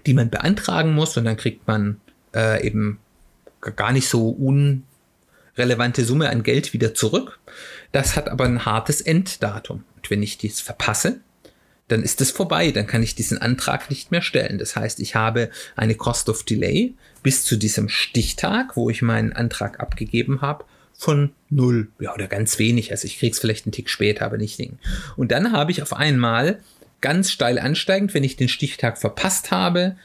die 0.07 0.15
man 0.15 0.31
beantragen 0.31 0.95
muss 0.95 1.17
und 1.17 1.25
dann 1.25 1.37
kriegt 1.37 1.67
man 1.67 2.01
äh, 2.35 2.65
eben 2.67 2.99
gar 3.77 3.93
nicht 3.93 4.09
so 4.09 4.31
unrelevante 5.57 6.05
Summe 6.05 6.31
an 6.31 6.43
Geld 6.43 6.73
wieder 6.73 6.95
zurück. 6.95 7.39
Das 7.93 8.17
hat 8.17 8.29
aber 8.29 8.45
ein 8.45 8.65
hartes 8.65 9.01
Enddatum. 9.01 9.85
Und 9.97 10.11
wenn 10.11 10.23
ich 10.23 10.39
dies 10.39 10.61
verpasse, 10.61 11.21
dann 11.93 12.03
ist 12.03 12.21
es 12.21 12.31
vorbei, 12.31 12.71
dann 12.71 12.87
kann 12.87 13.03
ich 13.03 13.15
diesen 13.15 13.39
Antrag 13.39 13.91
nicht 13.91 14.11
mehr 14.11 14.23
stellen. 14.23 14.59
Das 14.59 14.77
heißt, 14.77 14.99
ich 15.01 15.15
habe 15.15 15.51
eine 15.77 15.95
Cost 15.95 16.29
of 16.29 16.43
Delay 16.43 16.95
bis 17.23 17.45
zu 17.45 17.57
diesem 17.57 17.89
Stichtag, 17.89 18.77
wo 18.77 18.91
ich 18.91 19.03
meinen 19.03 19.33
Antrag 19.33 19.79
abgegeben 19.79 20.41
habe, 20.41 20.65
von 20.95 21.33
null, 21.51 21.89
ja, 22.01 22.15
oder 22.15 22.29
ganz 22.29 22.59
wenig. 22.59 22.91
Also 22.93 23.07
ich 23.07 23.19
kriege 23.19 23.33
es 23.33 23.41
vielleicht 23.41 23.67
einen 23.67 23.73
Tick 23.73 23.91
später, 23.91 24.25
aber 24.25 24.39
nicht 24.39 24.59
Ding. 24.59 24.79
Und 25.17 25.33
dann 25.33 25.53
habe 25.53 25.71
ich 25.71 25.83
auf 25.83 25.93
einmal 25.93 26.61
ganz 27.01 27.31
steil 27.31 27.59
ansteigend, 27.59 28.15
wenn 28.15 28.25
ich 28.25 28.37
den 28.37 28.49
Stichtag 28.49 28.99
verpasst 28.99 29.51
habe, 29.51 29.97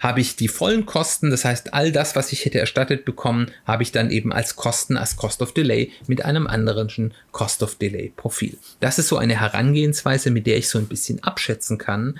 habe 0.00 0.22
ich 0.22 0.34
die 0.34 0.48
vollen 0.48 0.86
Kosten, 0.86 1.30
das 1.30 1.44
heißt 1.44 1.74
all 1.74 1.92
das, 1.92 2.16
was 2.16 2.32
ich 2.32 2.46
hätte 2.46 2.58
erstattet 2.58 3.04
bekommen, 3.04 3.52
habe 3.66 3.82
ich 3.82 3.92
dann 3.92 4.10
eben 4.10 4.32
als 4.32 4.56
Kosten, 4.56 4.96
als 4.96 5.16
Cost 5.16 5.42
of 5.42 5.52
Delay 5.52 5.92
mit 6.06 6.24
einem 6.24 6.46
anderen 6.46 7.12
Cost 7.30 7.62
of 7.62 7.76
Delay 7.76 8.12
Profil. 8.16 8.58
Das 8.80 8.98
ist 8.98 9.08
so 9.08 9.18
eine 9.18 9.38
Herangehensweise, 9.38 10.30
mit 10.30 10.46
der 10.46 10.56
ich 10.56 10.68
so 10.68 10.78
ein 10.78 10.86
bisschen 10.86 11.22
abschätzen 11.22 11.76
kann, 11.76 12.18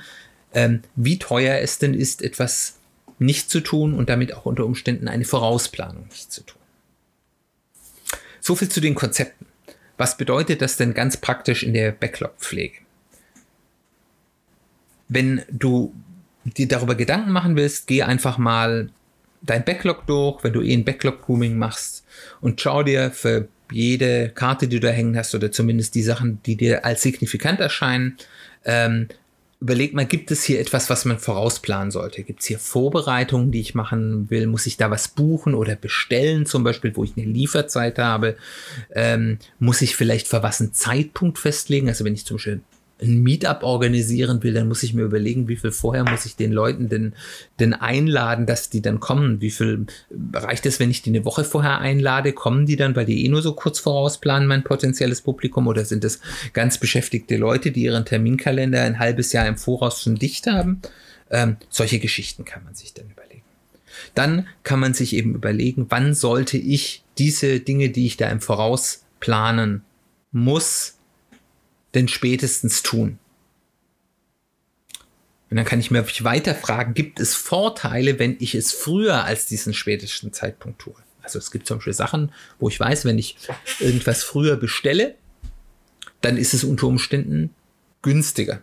ähm, 0.53 0.83
wie 0.95 1.19
teuer 1.19 1.59
es 1.61 1.79
denn 1.79 1.95
ist, 1.95 2.23
etwas 2.23 2.77
nicht 3.19 3.51
zu 3.51 3.61
tun 3.61 3.95
und 3.95 4.11
damit 4.11 4.35
auch 4.35 4.45
unter 4.45 4.67
Umständen 4.67 5.09
eine 5.09 5.25
Vorausplanung 5.25 6.07
nicht 6.09 6.31
zu 6.31 6.43
tun. 6.43 6.61
So 8.41 8.57
viel 8.57 8.69
zu 8.69 8.81
den 8.81 8.95
Konzepten. 8.95 9.47
Was 9.97 10.17
bedeutet 10.17 10.63
das 10.63 10.77
denn 10.77 10.95
ganz 10.95 11.19
praktisch 11.19 11.63
in 11.63 11.75
der 11.75 11.93
Backlog-Pflege? 11.93 12.79
Wenn 15.09 15.43
du 15.51 15.95
dir 16.45 16.69
darüber 16.69 16.95
Gedanken 16.95 17.33
machen 17.33 17.57
willst, 17.57 17.87
geh 17.87 18.03
einfach 18.03 18.39
mal 18.39 18.91
dein 19.43 19.65
Backlog 19.65 20.07
durch, 20.07 20.43
wenn 20.45 20.53
du 20.53 20.63
eh 20.63 20.75
ein 20.75 20.85
Backlog-Grooming 20.85 21.57
machst 21.57 22.05
und 22.41 22.61
schau 22.61 22.83
dir 22.83 23.11
für 23.11 23.49
jede 23.73 24.31
Karte, 24.31 24.69
die 24.69 24.81
du 24.81 24.87
da 24.87 24.93
hängen 24.93 25.17
hast, 25.17 25.35
oder 25.35 25.53
zumindest 25.53 25.95
die 25.95 26.03
Sachen, 26.03 26.43
die 26.45 26.57
dir 26.57 26.85
als 26.85 27.03
signifikant 27.03 27.61
erscheinen, 27.61 28.17
ähm, 28.65 29.09
überleg 29.61 29.95
mal, 29.95 30.07
gibt 30.07 30.31
es 30.31 30.43
hier 30.43 30.59
etwas, 30.59 30.89
was 30.89 31.05
man 31.05 31.19
vorausplanen 31.19 31.91
sollte? 31.91 32.23
Gibt 32.23 32.41
es 32.41 32.47
hier 32.47 32.59
Vorbereitungen, 32.59 33.53
die 33.53 33.61
ich 33.61 33.75
machen 33.75 34.29
will? 34.31 34.47
Muss 34.47 34.67
ich 34.67 34.79
da 34.79 34.91
was 34.91 35.09
buchen 35.09 35.55
oder 35.55 35.77
bestellen, 35.77 36.47
zum 36.47 36.65
Beispiel, 36.65 36.97
wo 36.97 37.05
ich 37.05 37.13
eine 37.17 37.27
Lieferzeit 37.27 37.99
habe? 37.99 38.37
Ähm, 38.95 39.39
muss 39.59 39.83
ich 39.83 39.97
vielleicht 39.97 40.29
für 40.29 40.43
was 40.43 40.61
einen 40.61 40.73
Zeitpunkt 40.73 41.39
festlegen? 41.39 41.89
Also 41.89 42.05
wenn 42.05 42.15
ich 42.15 42.25
zum 42.25 42.39
Beispiel 42.39 42.61
ein 43.03 43.23
Meetup 43.23 43.63
organisieren 43.63 44.43
will, 44.43 44.55
dann 44.55 44.69
muss 44.69 44.83
ich 44.83 44.95
mir 44.95 45.03
überlegen, 45.03 45.49
wie 45.49 45.57
viel 45.57 45.73
vorher 45.73 46.09
muss 46.09 46.27
ich 46.27 46.37
den 46.37 46.53
Leuten 46.53 46.89
denn, 46.89 47.15
denn 47.59 47.75
einladen, 47.75 48.47
dass 48.47 48.71
die 48.71 48.83
dann 48.83 49.01
kommen. 49.01 49.41
Wie 49.41 49.51
viel 49.51 49.87
reicht 50.33 50.67
es, 50.67 50.81
wenn 50.81 50.91
ich 50.91 51.03
die 51.03 51.11
eine 51.11 51.25
Woche 51.25 51.45
vorher 51.45 51.79
einlade? 51.79 52.33
Kommen 52.33 52.67
die 52.67 52.77
dann, 52.77 52.95
weil 52.97 53.07
die 53.07 53.25
eh 53.25 53.29
nur 53.29 53.43
so 53.43 53.55
kurz 53.55 53.79
vorausplanen, 53.79 54.49
mein 54.49 54.65
potenzielles 54.65 55.23
Publikum? 55.23 55.67
Oder 55.67 55.85
sind 55.85 56.05
es 56.05 56.21
ganz 56.53 56.79
beschäftigte 56.79 57.37
Leute, 57.37 57.73
die 57.73 57.83
ihren 57.83 58.05
Terminkalender 58.05 58.83
ein 58.83 58.99
halbes 58.99 59.33
Jahr 59.33 59.47
im 59.47 59.57
Voraus 59.57 60.03
schon 60.03 60.17
dicht 60.17 60.47
haben? 60.47 60.81
Ähm, 61.31 61.57
solche 61.69 61.99
Geschichten 62.01 62.45
kann 62.45 62.65
man 62.65 62.75
sich 62.75 62.93
dann 62.93 63.07
überlegen. 63.11 63.43
Dann 64.15 64.47
kann 64.63 64.81
man 64.81 64.95
sich 64.95 65.15
eben 65.15 65.35
überlegen, 65.35 65.87
wann 65.89 66.15
sollte 66.15 66.57
ich 66.57 67.03
diese 67.19 67.61
Dinge, 67.61 67.91
die 67.91 68.07
ich 68.07 68.17
da 68.17 68.29
im 68.29 68.41
Voraus 68.41 69.05
planen 69.21 69.83
muss, 70.33 70.95
denn 71.95 72.09
spätestens 72.09 72.83
tun? 72.83 73.19
Und 75.51 75.57
dann 75.57 75.67
kann 75.67 75.81
ich 75.81 75.91
mir 75.91 76.07
weiter 76.21 76.55
fragen, 76.55 76.95
gibt 76.95 77.19
es 77.19 77.35
Vorteile, 77.35 78.19
wenn 78.19 78.37
ich 78.39 78.55
es 78.55 78.73
früher 78.73 79.25
als 79.25 79.47
diesen 79.47 79.75
spätesten 79.75 80.33
Zeitpunkt 80.33 80.81
tue? 80.81 80.95
Also 81.23 81.39
es 81.39 81.51
gibt 81.51 81.67
zum 81.67 81.79
Beispiel 81.79 81.93
Sachen, 81.93 82.33
wo 82.59 82.69
ich 82.69 82.79
weiß, 82.79 83.05
wenn 83.05 83.19
ich 83.19 83.37
irgendwas 83.81 84.23
früher 84.23 84.57
bestelle, 84.57 85.17
dann 86.21 86.37
ist 86.37 86.55
es 86.55 86.65
unter 86.65 86.87
Umständen 86.87 87.51
günstiger. 88.03 88.63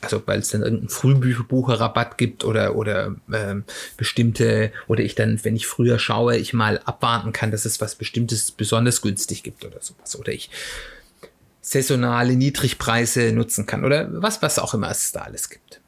Also 0.00 0.22
weil 0.26 0.38
es 0.38 0.48
dann 0.48 0.62
irgendeinen 0.62 0.88
Frühbucherrabatt 0.88 2.16
gibt 2.16 2.44
oder 2.44 2.74
oder 2.74 3.16
ähm, 3.32 3.64
bestimmte 3.98 4.72
oder 4.86 5.02
ich 5.02 5.14
dann, 5.14 5.44
wenn 5.44 5.56
ich 5.56 5.66
früher 5.66 5.98
schaue, 5.98 6.38
ich 6.38 6.54
mal 6.54 6.78
abwarten 6.84 7.32
kann, 7.32 7.50
dass 7.50 7.66
es 7.66 7.80
was 7.80 7.96
Bestimmtes 7.96 8.50
besonders 8.50 9.02
günstig 9.02 9.42
gibt 9.42 9.64
oder 9.64 9.82
sowas. 9.82 10.18
Oder 10.18 10.32
ich 10.32 10.48
saisonale 11.70 12.34
Niedrigpreise 12.34 13.32
nutzen 13.32 13.64
kann 13.64 13.84
oder 13.84 14.08
was, 14.10 14.42
was 14.42 14.58
auch 14.58 14.74
immer 14.74 14.90
es 14.90 15.12
da 15.12 15.20
alles 15.20 15.48
gibt. 15.50 15.80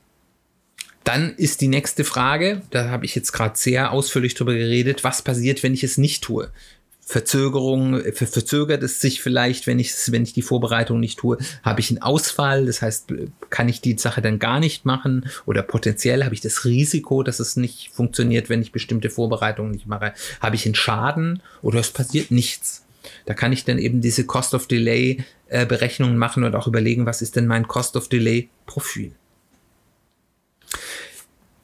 Dann 1.02 1.34
ist 1.34 1.60
die 1.60 1.66
nächste 1.66 2.04
Frage, 2.04 2.62
da 2.70 2.88
habe 2.88 3.04
ich 3.04 3.16
jetzt 3.16 3.32
gerade 3.32 3.58
sehr 3.58 3.90
ausführlich 3.90 4.34
drüber 4.34 4.54
geredet, 4.54 5.02
was 5.02 5.22
passiert, 5.22 5.64
wenn 5.64 5.74
ich 5.74 5.82
es 5.82 5.98
nicht 5.98 6.22
tue? 6.22 6.52
Verzögerung, 7.00 8.00
ver 8.12 8.28
verzögert 8.28 8.84
es 8.84 9.00
sich 9.00 9.20
vielleicht, 9.20 9.66
wenn 9.66 9.80
ich, 9.80 9.92
wenn 10.12 10.22
ich 10.22 10.32
die 10.32 10.42
Vorbereitung 10.42 11.00
nicht 11.00 11.18
tue? 11.18 11.38
Habe 11.64 11.80
ich 11.80 11.90
einen 11.90 12.00
Ausfall? 12.00 12.66
Das 12.66 12.80
heißt, 12.80 13.12
kann 13.50 13.68
ich 13.68 13.80
die 13.80 13.98
Sache 13.98 14.22
dann 14.22 14.38
gar 14.38 14.60
nicht 14.60 14.84
machen? 14.84 15.28
Oder 15.46 15.62
potenziell 15.62 16.22
habe 16.24 16.36
ich 16.36 16.40
das 16.40 16.64
Risiko, 16.64 17.24
dass 17.24 17.40
es 17.40 17.56
nicht 17.56 17.90
funktioniert, 17.92 18.48
wenn 18.48 18.62
ich 18.62 18.70
bestimmte 18.70 19.10
Vorbereitungen 19.10 19.72
nicht 19.72 19.88
mache? 19.88 20.14
Habe 20.40 20.54
ich 20.54 20.64
einen 20.64 20.76
Schaden 20.76 21.42
oder 21.60 21.80
es 21.80 21.90
passiert 21.90 22.30
nichts? 22.30 22.84
Da 23.26 23.34
kann 23.34 23.52
ich 23.52 23.64
dann 23.64 23.78
eben 23.78 24.00
diese 24.00 24.24
Cost 24.24 24.54
of 24.54 24.66
Delay 24.66 25.24
äh, 25.48 25.66
Berechnungen 25.66 26.16
machen 26.16 26.44
und 26.44 26.54
auch 26.54 26.66
überlegen, 26.66 27.06
was 27.06 27.22
ist 27.22 27.36
denn 27.36 27.46
mein 27.46 27.68
Cost 27.68 27.96
of 27.96 28.08
Delay 28.08 28.48
Profil. 28.66 29.12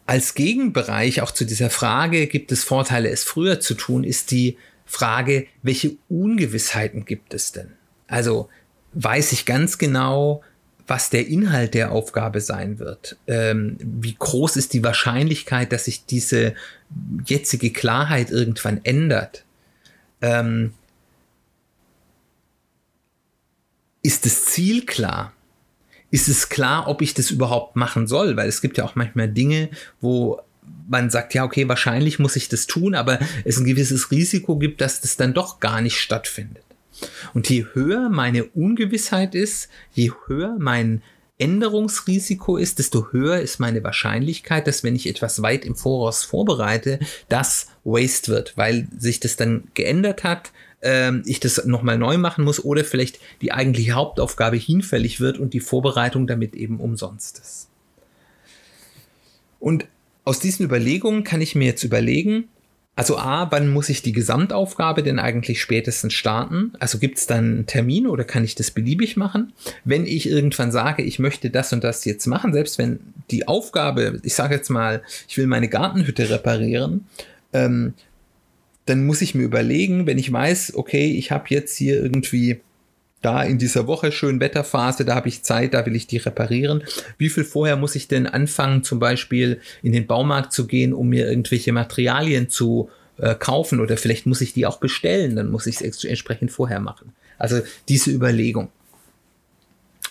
Als 0.07 0.35
Gegenbereich 0.35 1.21
auch 1.21 1.31
zu 1.31 1.45
dieser 1.45 1.71
Frage, 1.71 2.27
gibt 2.27 2.51
es 2.51 2.65
Vorteile, 2.65 3.11
es 3.11 3.25
früher 3.25 3.61
zu 3.61 3.75
tun, 3.75 4.05
ist 4.05 4.31
die 4.31 4.57
Frage, 4.87 5.47
welche 5.63 5.97
Ungewissheiten 6.09 7.05
gibt 7.05 7.35
es 7.35 7.53
denn? 7.53 7.73
Also 8.07 8.49
weiß 8.95 9.33
ich 9.33 9.45
ganz 9.45 9.77
genau, 9.77 10.43
was 10.87 11.11
der 11.11 11.27
Inhalt 11.27 11.75
der 11.75 11.93
Aufgabe 11.93 12.41
sein 12.41 12.79
wird. 12.79 13.19
Ähm, 13.27 13.77
wie 13.81 14.17
groß 14.19 14.57
ist 14.57 14.73
die 14.73 14.83
Wahrscheinlichkeit, 14.83 15.73
dass 15.73 15.85
sich 15.85 16.07
diese 16.07 16.55
jetzige 17.27 17.71
Klarheit 17.71 18.31
irgendwann 18.31 18.81
ändert? 18.85 19.45
Ähm, 20.23 20.73
ist 24.03 24.27
das 24.27 24.47
Ziel 24.47 24.87
klar? 24.87 25.33
Ist 26.11 26.29
es 26.29 26.49
klar, 26.49 26.89
ob 26.89 27.03
ich 27.03 27.15
das 27.15 27.31
überhaupt 27.31 27.77
machen 27.77 28.07
soll? 28.07 28.37
Weil 28.37 28.49
es 28.49 28.61
gibt 28.61 28.79
ja 28.79 28.85
auch 28.85 28.95
manchmal 28.95 29.29
Dinge, 29.29 29.71
wo 30.01 30.41
man 30.89 31.11
sagt, 31.11 31.35
ja, 31.35 31.45
okay, 31.45 31.69
wahrscheinlich 31.69 32.19
muss 32.19 32.37
ich 32.37 32.49
das 32.49 32.67
tun, 32.67 32.95
aber 32.95 33.19
es 33.45 33.59
ein 33.59 33.65
gewisses 33.65 34.11
Risiko 34.11 34.57
gibt, 34.57 34.81
dass 34.81 35.01
das 35.01 35.17
dann 35.17 35.35
doch 35.35 35.61
gar 35.61 35.81
nicht 35.81 35.99
stattfindet. 35.99 36.65
Und 37.35 37.49
je 37.49 37.67
höher 37.75 38.09
meine 38.09 38.45
Ungewissheit 38.45 39.35
ist, 39.35 39.69
je 39.93 40.13
höher 40.27 40.57
mein 40.59 41.03
Änderungsrisiko 41.39 42.57
ist, 42.57 42.81
desto 42.81 43.13
höher 43.13 43.41
ist 43.41 43.61
meine 43.61 43.85
Wahrscheinlichkeit, 43.85 44.67
dass 44.67 44.83
wenn 44.83 44.97
ich 44.97 45.09
etwas 45.09 45.41
weit 45.41 45.65
im 45.65 45.77
Voraus 45.77 46.25
vorbereite, 46.25 46.99
das 47.29 47.69
Waste 47.85 48.33
wird, 48.33 48.57
weil 48.57 48.89
sich 48.99 49.21
das 49.21 49.37
dann 49.37 49.69
geändert 49.75 50.25
hat, 50.25 50.53
ähm, 50.83 51.23
ich 51.27 51.41
das 51.41 51.65
nochmal 51.65 51.99
neu 51.99 52.19
machen 52.19 52.45
muss 52.45 52.65
oder 52.65 52.85
vielleicht 52.85 53.19
die 53.43 53.53
eigentliche 53.53 53.93
Hauptaufgabe 53.93 54.57
hinfällig 54.57 55.21
wird 55.21 55.39
und 55.39 55.55
die 55.55 55.61
Vorbereitung 55.61 56.27
damit 56.27 56.55
eben 56.55 56.81
umsonst 56.81 57.39
ist. 57.39 57.69
Und 59.61 59.87
aus 60.25 60.39
diesen 60.39 60.65
Überlegungen 60.65 61.25
kann 61.25 61.41
ich 61.41 61.55
mir 61.55 61.67
jetzt 61.67 61.85
überlegen, 61.85 62.49
also 62.99 63.17
A, 63.17 63.51
wann 63.53 63.69
muss 63.69 63.91
ich 63.91 64.03
die 64.03 64.11
Gesamtaufgabe 64.11 65.05
denn 65.05 65.21
eigentlich 65.21 65.61
spätestens 65.61 66.15
starten? 66.15 66.73
Also 66.81 66.99
gibt 66.99 67.19
es 67.19 67.29
dann 67.29 67.45
einen 67.45 67.67
Termin 67.67 68.09
oder 68.09 68.25
kann 68.25 68.43
ich 68.43 68.57
das 68.57 68.73
beliebig 68.73 69.17
machen? 69.17 69.53
Wenn 69.85 70.05
ich 70.05 70.29
irgendwann 70.29 70.73
sage, 70.73 71.05
ich 71.05 71.21
möchte 71.21 71.49
das 71.49 71.73
und 71.73 71.85
das 71.85 72.05
jetzt 72.05 72.27
machen, 72.27 72.53
selbst 72.53 72.77
wenn 72.77 72.99
die 73.31 73.47
Aufgabe, 73.47 74.19
ich 74.25 74.35
sage 74.35 74.57
jetzt 74.57 74.69
mal, 74.69 75.03
ich 75.29 75.39
will 75.39 75.47
meine 75.47 75.69
Gartenhütte 75.69 76.29
reparieren, 76.29 77.07
ähm, 77.53 77.95
dann 78.89 79.07
muss 79.07 79.23
ich 79.23 79.35
mir 79.35 79.43
überlegen, 79.43 80.07
wenn 80.07 80.19
ich 80.19 80.33
weiß, 80.33 80.75
okay, 80.75 81.13
ich 81.13 81.31
habe 81.31 81.47
jetzt 81.49 81.77
hier 81.77 82.03
irgendwie 82.03 82.61
da 83.21 83.43
in 83.43 83.59
dieser 83.59 83.87
Woche 83.87 84.13
schön 84.13 84.41
Wetterphase, 84.41 85.05
da 85.05 85.17
habe 85.17 85.29
ich 85.29 85.43
Zeit, 85.43 85.75
da 85.75 85.85
will 85.85 85.97
ich 85.97 86.07
die 86.07 86.19
reparieren. 86.19 86.85
Wie 87.17 87.29
viel 87.29 87.45
vorher 87.45 87.77
muss 87.77 87.97
ich 87.97 88.07
denn 88.07 88.27
anfangen, 88.27 88.85
zum 88.85 89.01
Beispiel 89.01 89.61
in 89.83 89.93
den 89.93 90.07
Baumarkt 90.07 90.53
zu 90.53 90.67
gehen, 90.67 90.93
um 90.93 91.09
mir 91.09 91.29
irgendwelche 91.29 91.73
Materialien 91.73 92.49
zu 92.49 92.91
äh, 93.19 93.35
kaufen 93.35 93.81
oder 93.81 93.97
vielleicht 93.97 94.27
muss 94.27 94.41
ich 94.41 94.53
die 94.53 94.67
auch 94.67 94.79
bestellen, 94.79 95.35
dann 95.35 95.51
muss 95.51 95.67
ich 95.67 95.81
es 95.81 96.05
entsprechend 96.05 96.53
vorher 96.53 96.81
machen. 96.81 97.13
Also 97.39 97.61
diese 97.89 98.11
Überlegung. 98.11 98.69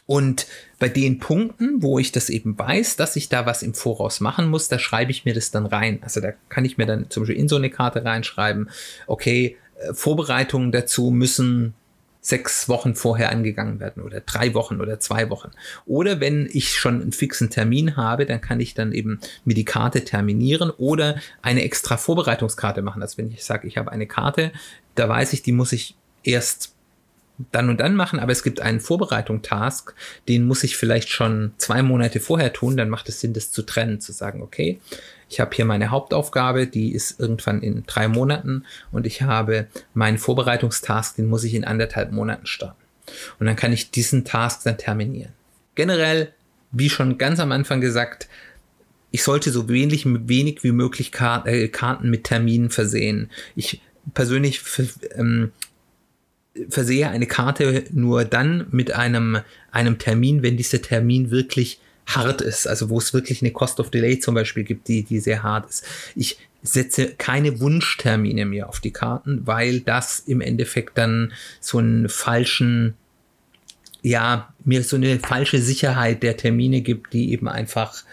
Und 0.07 0.47
bei 0.79 0.87
den 0.89 1.19
Punkten, 1.19 1.83
wo 1.83 1.99
ich 1.99 2.11
das 2.11 2.29
eben 2.29 2.57
weiß, 2.57 2.95
dass 2.95 3.15
ich 3.17 3.29
da 3.29 3.45
was 3.45 3.61
im 3.61 3.73
Voraus 3.73 4.21
machen 4.21 4.49
muss, 4.49 4.69
da 4.69 4.79
schreibe 4.79 5.11
ich 5.11 5.25
mir 5.25 5.33
das 5.33 5.51
dann 5.51 5.65
rein. 5.65 5.99
Also 6.01 6.21
da 6.21 6.31
kann 6.49 6.65
ich 6.65 6.77
mir 6.77 6.87
dann 6.87 7.09
zum 7.09 7.23
Beispiel 7.23 7.37
in 7.37 7.49
so 7.49 7.57
eine 7.57 7.69
Karte 7.69 8.03
reinschreiben, 8.03 8.69
okay, 9.05 9.57
äh, 9.79 9.93
Vorbereitungen 9.93 10.71
dazu 10.71 11.11
müssen 11.11 11.73
sechs 12.21 12.67
Wochen 12.67 12.95
vorher 12.95 13.31
angegangen 13.31 13.79
werden 13.79 14.03
oder 14.03 14.19
drei 14.19 14.53
Wochen 14.53 14.81
oder 14.81 14.99
zwei 14.99 15.29
Wochen. 15.29 15.51
Oder 15.85 16.19
wenn 16.19 16.49
ich 16.51 16.75
schon 16.75 17.01
einen 17.01 17.11
fixen 17.13 17.49
Termin 17.49 17.95
habe, 17.95 18.25
dann 18.25 18.41
kann 18.41 18.59
ich 18.59 18.73
dann 18.73 18.91
eben 18.91 19.19
mir 19.45 19.53
die 19.53 19.65
Karte 19.65 20.03
terminieren 20.03 20.69
oder 20.69 21.19
eine 21.41 21.63
extra 21.63 21.95
Vorbereitungskarte 21.95 22.81
machen. 22.81 23.01
Also 23.01 23.17
wenn 23.17 23.31
ich 23.31 23.45
sage, 23.45 23.67
ich 23.67 23.77
habe 23.77 23.91
eine 23.91 24.07
Karte, 24.07 24.51
da 24.95 25.07
weiß 25.07 25.31
ich, 25.33 25.41
die 25.41 25.53
muss 25.53 25.71
ich 25.71 25.95
erst 26.23 26.73
dann 27.51 27.69
und 27.69 27.79
dann 27.79 27.95
machen, 27.95 28.19
aber 28.19 28.31
es 28.31 28.43
gibt 28.43 28.61
einen 28.61 28.79
Vorbereitung-Task, 28.79 29.93
den 30.27 30.45
muss 30.45 30.63
ich 30.63 30.77
vielleicht 30.77 31.09
schon 31.09 31.51
zwei 31.57 31.83
Monate 31.83 32.19
vorher 32.19 32.51
tun, 32.51 32.77
dann 32.77 32.89
macht 32.89 33.09
es 33.09 33.19
Sinn, 33.19 33.33
das 33.33 33.51
zu 33.51 33.61
trennen, 33.61 34.01
zu 34.01 34.11
sagen, 34.11 34.41
okay, 34.41 34.79
ich 35.29 35.39
habe 35.39 35.55
hier 35.55 35.65
meine 35.65 35.91
Hauptaufgabe, 35.91 36.67
die 36.67 36.93
ist 36.93 37.19
irgendwann 37.19 37.61
in 37.61 37.83
drei 37.85 38.07
Monaten 38.07 38.65
und 38.91 39.05
ich 39.05 39.21
habe 39.21 39.67
meinen 39.93 40.17
Vorbereitungstask, 40.17 41.15
den 41.17 41.27
muss 41.27 41.43
ich 41.43 41.53
in 41.53 41.65
anderthalb 41.65 42.11
Monaten 42.11 42.47
starten. 42.47 42.81
Und 43.39 43.45
dann 43.45 43.55
kann 43.55 43.73
ich 43.73 43.91
diesen 43.91 44.25
Task 44.25 44.63
dann 44.63 44.77
terminieren. 44.77 45.33
Generell, 45.75 46.33
wie 46.71 46.89
schon 46.89 47.17
ganz 47.17 47.39
am 47.39 47.51
Anfang 47.51 47.81
gesagt, 47.81 48.27
ich 49.11 49.23
sollte 49.23 49.51
so 49.51 49.69
wenig, 49.69 50.05
wenig 50.05 50.63
wie 50.63 50.71
möglich 50.71 51.11
äh, 51.45 51.67
Karten 51.69 52.09
mit 52.09 52.25
Terminen 52.25 52.69
versehen. 52.69 53.29
Ich 53.55 53.81
persönlich 54.13 54.61
ähm, 55.15 55.51
versehe 56.69 57.09
eine 57.09 57.27
Karte 57.27 57.85
nur 57.91 58.25
dann 58.25 58.67
mit 58.71 58.91
einem, 58.93 59.39
einem 59.71 59.97
Termin, 59.97 60.43
wenn 60.43 60.57
dieser 60.57 60.81
Termin 60.81 61.31
wirklich 61.31 61.79
hart 62.07 62.41
ist, 62.41 62.67
also 62.67 62.89
wo 62.89 62.97
es 62.97 63.13
wirklich 63.13 63.41
eine 63.41 63.51
Cost 63.51 63.79
of 63.79 63.91
Delay 63.91 64.19
zum 64.19 64.33
Beispiel 64.33 64.63
gibt, 64.63 64.87
die, 64.87 65.03
die 65.03 65.19
sehr 65.19 65.43
hart 65.43 65.69
ist. 65.69 65.85
Ich 66.15 66.37
setze 66.63 67.13
keine 67.13 67.59
Wunschtermine 67.59 68.45
mehr 68.45 68.69
auf 68.69 68.79
die 68.79 68.91
Karten, 68.91 69.45
weil 69.45 69.81
das 69.81 70.19
im 70.19 70.41
Endeffekt 70.41 70.97
dann 70.97 71.33
so 71.59 71.77
einen 71.77 72.09
falschen, 72.09 72.95
ja, 74.01 74.53
mir 74.63 74.83
so 74.83 74.95
eine 74.95 75.19
falsche 75.19 75.61
Sicherheit 75.61 76.23
der 76.23 76.37
Termine 76.37 76.81
gibt, 76.81 77.13
die 77.13 77.31
eben 77.31 77.47
einfach 77.47 78.03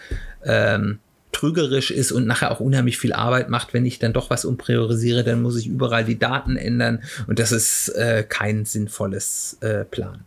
ähm, 0.43 0.99
trügerisch 1.35 1.91
ist 1.91 2.13
und 2.13 2.25
nachher 2.25 2.49
auch 2.49 2.61
unheimlich 2.61 2.97
viel 2.97 3.11
Arbeit 3.11 3.49
macht, 3.49 3.73
wenn 3.73 3.85
ich 3.85 3.99
dann 3.99 4.13
doch 4.13 4.29
was 4.29 4.45
umpriorisiere, 4.45 5.25
dann 5.25 5.41
muss 5.41 5.57
ich 5.57 5.67
überall 5.67 6.05
die 6.05 6.17
Daten 6.17 6.55
ändern 6.55 7.03
und 7.27 7.39
das 7.39 7.51
ist 7.51 7.89
äh, 7.89 8.23
kein 8.27 8.63
sinnvolles 8.63 9.57
äh, 9.59 9.83
Plan. 9.83 10.23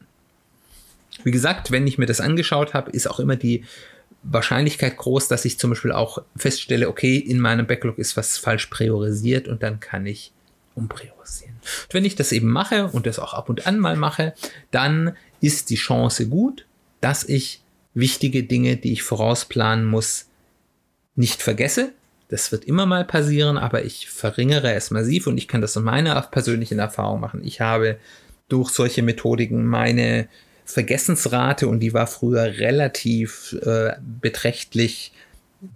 Wie 1.24 1.30
gesagt, 1.30 1.70
wenn 1.70 1.86
ich 1.86 1.96
mir 1.96 2.04
das 2.04 2.20
angeschaut 2.20 2.74
habe, 2.74 2.90
ist 2.90 3.08
auch 3.08 3.20
immer 3.20 3.36
die 3.36 3.64
Wahrscheinlichkeit 4.22 4.98
groß, 4.98 5.28
dass 5.28 5.46
ich 5.46 5.58
zum 5.58 5.70
Beispiel 5.70 5.92
auch 5.92 6.22
feststelle, 6.36 6.88
okay, 6.88 7.16
in 7.16 7.40
meinem 7.40 7.66
Backlog 7.66 7.98
ist 7.98 8.18
was 8.18 8.36
falsch 8.36 8.66
priorisiert 8.66 9.48
und 9.48 9.62
dann 9.62 9.80
kann 9.80 10.04
ich 10.04 10.32
umpriorisieren. 10.74 11.54
Und 11.84 11.94
wenn 11.94 12.04
ich 12.04 12.16
das 12.16 12.32
eben 12.32 12.48
mache 12.48 12.88
und 12.88 13.06
das 13.06 13.18
auch 13.18 13.32
ab 13.32 13.48
und 13.48 13.66
an 13.66 13.78
mal 13.78 13.96
mache, 13.96 14.34
dann 14.70 15.16
ist 15.40 15.70
die 15.70 15.76
Chance 15.76 16.28
gut, 16.28 16.66
dass 17.00 17.24
ich 17.24 17.62
wichtige 17.94 18.42
Dinge, 18.42 18.76
die 18.76 18.92
ich 18.92 19.02
vorausplanen 19.02 19.86
muss, 19.86 20.27
nicht 21.18 21.42
vergesse. 21.42 21.92
Das 22.28 22.52
wird 22.52 22.64
immer 22.64 22.86
mal 22.86 23.04
passieren, 23.04 23.58
aber 23.58 23.84
ich 23.84 24.08
verringere 24.08 24.72
es 24.74 24.90
massiv 24.90 25.26
und 25.26 25.36
ich 25.36 25.48
kann 25.48 25.60
das 25.60 25.76
in 25.76 25.82
meiner 25.82 26.20
persönlichen 26.22 26.78
Erfahrung 26.78 27.20
machen. 27.20 27.42
Ich 27.42 27.60
habe 27.60 27.98
durch 28.48 28.70
solche 28.70 29.02
Methodiken 29.02 29.66
meine 29.66 30.28
Vergessensrate 30.64 31.66
und 31.66 31.80
die 31.80 31.94
war 31.94 32.06
früher 32.06 32.58
relativ 32.58 33.56
äh, 33.62 33.92
beträchtlich 34.00 35.12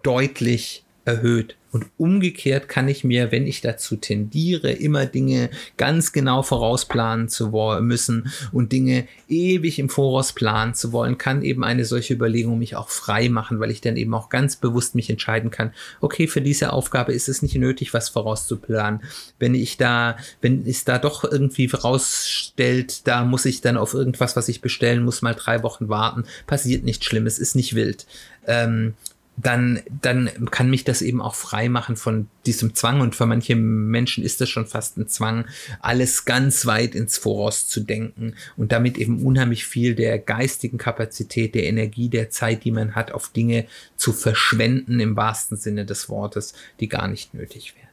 deutlich 0.03 0.85
erhöht. 1.05 1.57
Und 1.73 1.87
umgekehrt 1.97 2.69
kann 2.69 2.87
ich 2.87 3.03
mir, 3.03 3.33
wenn 3.33 3.47
ich 3.47 3.63
dazu 3.63 3.97
tendiere, 3.97 4.71
immer 4.71 5.07
Dinge 5.07 5.49
ganz 5.79 6.13
genau 6.13 6.43
vorausplanen 6.43 7.31
zu 7.31 7.49
müssen 7.81 8.31
und 8.53 8.73
Dinge 8.73 9.09
ewig 9.27 9.79
im 9.79 9.89
Voraus 9.89 10.35
planen 10.35 10.75
zu 10.75 10.93
wollen, 10.93 11.17
kann 11.17 11.41
eben 11.41 11.65
eine 11.65 11.87
solche 11.87 12.13
Überlegung 12.13 12.59
mich 12.59 12.77
auch 12.77 12.91
frei 12.91 13.31
machen, 13.31 13.59
weil 13.59 13.71
ich 13.71 13.81
dann 13.81 13.97
eben 13.97 14.13
auch 14.13 14.29
ganz 14.29 14.57
bewusst 14.57 14.95
mich 14.95 15.09
entscheiden 15.09 15.51
kann, 15.51 15.73
okay, 16.03 16.27
für 16.27 16.43
diese 16.43 16.75
Aufgabe 16.75 17.15
ist 17.15 17.31
es 17.31 17.41
nicht 17.41 17.55
nötig, 17.55 17.95
was 17.95 18.11
vorauszuplanen. 18.11 19.01
Wenn 19.39 19.55
ich 19.55 19.79
da, 19.79 20.19
wenn 20.43 20.67
es 20.67 20.85
da 20.85 20.99
doch 20.99 21.25
irgendwie 21.25 21.69
vorausstellt, 21.69 23.07
da 23.09 23.25
muss 23.25 23.47
ich 23.47 23.63
dann 23.63 23.79
auf 23.79 23.95
irgendwas, 23.95 24.37
was 24.37 24.49
ich 24.51 24.61
bestellen 24.61 25.05
muss, 25.05 25.23
mal 25.23 25.35
drei 25.35 25.63
Wochen 25.63 25.89
warten, 25.89 26.25
passiert 26.47 26.85
nichts 26.85 27.07
Schlimmes, 27.07 27.39
ist 27.39 27.57
nicht 27.57 27.75
wild. 27.75 28.05
Ähm, 28.47 28.93
dann, 29.37 29.81
dann 30.03 30.31
kann 30.51 30.69
mich 30.69 30.85
das 30.85 31.01
eben 31.01 31.21
auch 31.21 31.35
frei 31.35 31.69
machen 31.69 31.97
von 31.97 32.29
diesem 32.45 32.75
Zwang. 32.75 33.01
Und 33.01 33.15
für 33.15 33.27
manche 33.27 33.57
Menschen 33.57 34.23
ist 34.23 34.41
das 34.41 34.49
schon 34.49 34.67
fast 34.67 34.99
ein 34.99 35.09
Zwang, 35.09 35.47
alles 35.81 36.25
ganz 36.25 36.67
weit 36.67 36.95
ins 36.95 37.19
Voraus 37.19 37.69
zu 37.69 37.81
denken 37.81 38.35
und 38.57 38.73
damit 38.73 38.99
eben 38.99 39.25
unheimlich 39.25 39.65
viel 39.65 39.95
der 39.95 40.19
geistigen 40.19 40.79
Kapazität, 40.79 41.55
der 41.55 41.65
Energie, 41.65 42.09
der 42.09 42.31
Zeit, 42.31 42.65
die 42.65 42.71
man 42.71 42.95
hat, 42.95 43.13
auf 43.13 43.31
Dinge 43.31 43.67
zu 43.97 44.13
verschwenden 44.13 45.01
im 45.01 45.17
wahrsten 45.17 45.57
Sinne 45.57 45.87
des 45.87 46.09
Wortes, 46.09 46.55
die 46.81 46.89
gar 46.89 47.09
nicht 47.09 47.33
nötig 47.35 47.75
wären. 47.75 47.89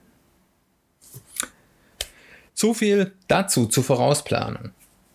So 2.54 2.74
viel 2.74 3.14
dazu 3.30 3.68
zur 3.68 3.86
Vorausplanung. 3.86 4.72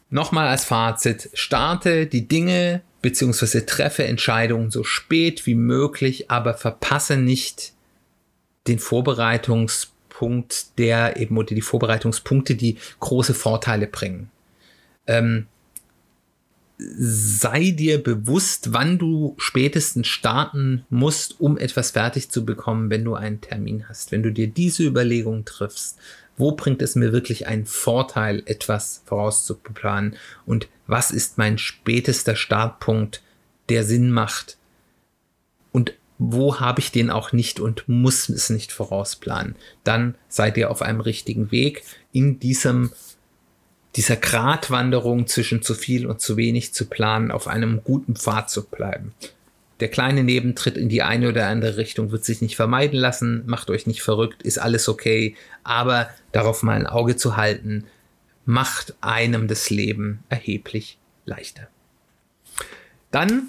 Nochmal 0.09 0.49
als 0.49 0.65
Fazit, 0.65 1.29
starte 1.35 2.07
die 2.07 2.27
Dinge 2.27 2.83
beziehungsweise 3.05 3.67
treffe 3.67 4.05
Entscheidungen 4.05 4.71
so 4.71 4.83
spät 4.83 5.45
wie 5.45 5.55
möglich, 5.55 6.31
aber 6.31 6.55
verpasse 6.55 7.19
nicht 7.19 7.75
den 8.67 8.79
Vorbereitungspunkt, 8.79 10.79
der 10.79 11.19
eben 11.19 11.37
oder 11.37 11.55
die 11.55 11.61
Vorbereitungspunkte, 11.61 12.55
die 12.55 12.79
große 13.01 13.35
Vorteile 13.35 13.89
bringen. 13.89 14.31
Ähm, 15.07 15.49
sei 16.79 17.73
dir 17.73 18.03
bewusst, 18.03 18.73
wann 18.73 18.97
du 18.97 19.35
spätestens 19.37 20.07
starten 20.07 20.87
musst, 20.89 21.39
um 21.43 21.59
etwas 21.59 21.91
fertig 21.91 22.31
zu 22.31 22.47
bekommen, 22.47 22.89
wenn 22.89 23.05
du 23.05 23.17
einen 23.17 23.43
Termin 23.43 23.87
hast. 23.87 24.13
Wenn 24.13 24.23
du 24.23 24.33
dir 24.33 24.47
diese 24.47 24.83
Überlegung 24.83 25.45
triffst, 25.45 25.99
wo 26.39 26.53
bringt 26.53 26.81
es 26.81 26.95
mir 26.95 27.13
wirklich 27.13 27.47
einen 27.47 27.67
Vorteil, 27.67 28.43
etwas 28.47 29.03
vorauszuplanen 29.05 30.17
und 30.47 30.69
was 30.87 31.11
ist 31.11 31.39
mein 31.39 31.59
spätester 31.59 32.37
Startpunkt, 32.37 33.23
der 33.69 33.85
Sinn 33.85 34.11
macht 34.11 34.59
und 35.73 35.95
wo 36.19 36.61
habe 36.61 36.81
ich 36.81 36.93
den 36.93 37.11
auch 37.11 37.33
nicht 37.33 37.59
und 37.59 37.89
muss 37.89 38.29
es 38.29 38.51
nicht 38.51 38.73
vorausplanen. 38.73 39.57
Dann 39.83 40.15
seid 40.29 40.57
ihr 40.57 40.71
auf 40.71 40.83
einem 40.83 41.01
richtigen 41.01 41.51
Weg 41.51 41.83
in 42.13 42.39
diesem 42.39 42.93
dieser 43.97 44.17
Gratwanderung 44.17 45.27
zwischen 45.29 45.63
zu 45.63 45.75
viel 45.75 46.07
und 46.07 46.21
zu 46.21 46.37
wenig 46.37 46.75
zu 46.75 46.87
planen, 46.87 47.31
auf 47.31 47.47
einem 47.47 47.83
guten 47.85 48.17
Pfad 48.17 48.51
zu 48.51 48.65
bleiben. 48.65 49.15
Der 49.81 49.89
kleine 49.89 50.25
Nebentritt 50.25 50.77
in 50.77 50.89
die 50.89 51.03
eine 51.03 51.29
oder 51.29 51.47
andere 51.47 51.77
Richtung 51.77 52.11
wird 52.11 52.25
sich 52.25 52.41
nicht 52.41 52.57
vermeiden 52.57 52.99
lassen. 52.99 53.45
Macht 53.47 53.71
euch 53.71 53.87
nicht 53.87 54.03
verrückt, 54.03 54.43
ist 54.43 54.59
alles 54.59 54.89
okay. 54.89 55.37
Aber 55.63 56.09
darauf 56.33 56.63
mal 56.63 56.77
ein 56.77 56.87
Auge 56.87 57.17
zu 57.17 57.37
halten, 57.37 57.85
macht 58.45 58.95
einem 59.01 59.49
das 59.49 59.71
Leben 59.71 60.23
erheblich 60.29 60.99
leichter. 61.25 61.69
Dann 63.11 63.49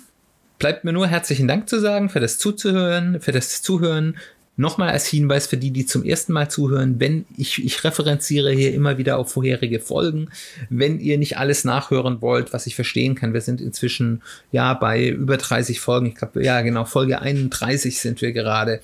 bleibt 0.59 0.83
mir 0.83 0.93
nur 0.93 1.07
herzlichen 1.07 1.47
Dank 1.47 1.67
zu 1.69 1.79
sagen 1.79 2.09
für 2.09 2.19
das 2.19 2.37
Zuzuhören, 2.37 3.19
für 3.19 3.31
das 3.31 3.61
Zuhören. 3.61 4.17
Nochmal 4.57 4.89
als 4.89 5.07
Hinweis 5.07 5.47
für 5.47 5.57
die, 5.57 5.71
die 5.71 5.85
zum 5.85 6.05
ersten 6.05 6.31
Mal 6.31 6.49
zuhören, 6.49 6.97
wenn 7.01 7.25
ich, 7.35 7.61
ich 7.61 7.83
referenziere 7.83 8.51
hier 8.51 8.73
immer 8.73 8.97
wieder 8.97 9.17
auf 9.17 9.33
vorherige 9.33 9.81
Folgen. 9.81 10.29
Wenn 10.69 11.01
ihr 11.01 11.17
nicht 11.17 11.37
alles 11.37 11.65
nachhören 11.65 12.21
wollt, 12.21 12.53
was 12.53 12.65
ich 12.65 12.75
verstehen 12.75 13.15
kann, 13.15 13.33
wir 13.33 13.41
sind 13.41 13.59
inzwischen 13.59 14.21
ja 14.53 14.73
bei 14.73 15.09
über 15.09 15.35
30 15.35 15.81
Folgen. 15.81 16.05
Ich 16.05 16.15
glaube, 16.15 16.41
ja 16.41 16.61
genau, 16.61 16.85
Folge 16.85 17.21
31 17.21 17.99
sind 17.99 18.21
wir 18.21 18.31
gerade. 18.31 18.79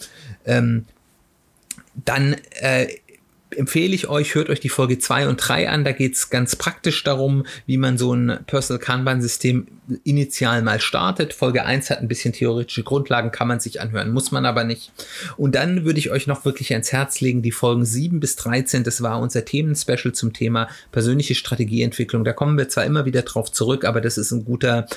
Ähm, 0.46 0.86
dann 2.04 2.36
äh, 2.60 2.88
empfehle 3.56 3.94
ich 3.94 4.08
euch, 4.08 4.36
hört 4.36 4.50
euch 4.50 4.60
die 4.60 4.70
Folge 4.70 5.00
2 5.00 5.28
und 5.28 5.38
3 5.38 5.70
an. 5.70 5.84
Da 5.84 5.92
geht 5.92 6.16
es 6.16 6.30
ganz 6.30 6.56
praktisch 6.56 7.04
darum, 7.04 7.46
wie 7.66 7.78
man 7.78 7.98
so 7.98 8.14
ein 8.14 8.40
Personal 8.48 8.80
Kanban-System 8.80 9.68
initial 10.04 10.62
mal 10.62 10.80
startet. 10.80 11.34
Folge 11.34 11.66
1 11.66 11.90
hat 11.90 12.00
ein 12.00 12.08
bisschen 12.08 12.34
theoretische 12.34 12.84
Grundlagen, 12.84 13.32
kann 13.32 13.48
man 13.48 13.60
sich 13.60 13.82
anhören, 13.82 14.12
muss 14.12 14.32
man 14.32 14.46
aber 14.46 14.64
nicht. 14.64 14.92
Und 15.38 15.56
dann 15.56 15.86
würde 15.86 16.00
ich 16.00 16.12
euch 16.12 16.28
noch 16.28 16.46
wirklich 16.46 16.72
ans 16.72 16.92
Herz 16.92 17.22
legen, 17.22 17.42
die 17.42 17.52
Folgen 17.52 17.86
7 17.86 18.20
bis 18.20 18.36
13, 18.38 18.84
das 18.84 19.02
war 19.02 19.20
unser 19.20 19.46
Themenspecial 19.46 20.14
zum 20.14 20.34
Thema 20.34 20.68
persönliche 20.92 21.36
Strategieentwicklung. 21.36 22.24
Da 22.24 22.34
kommen 22.34 22.58
wir 22.58 22.70
zwar 22.70 22.86
immer 22.86 23.06
wieder 23.06 23.24
drauf 23.24 23.52
zurück, 23.52 23.86
aber 23.86 24.02
das 24.02 24.18
ist 24.18 24.32
ein 24.32 24.46
guter 24.46 24.88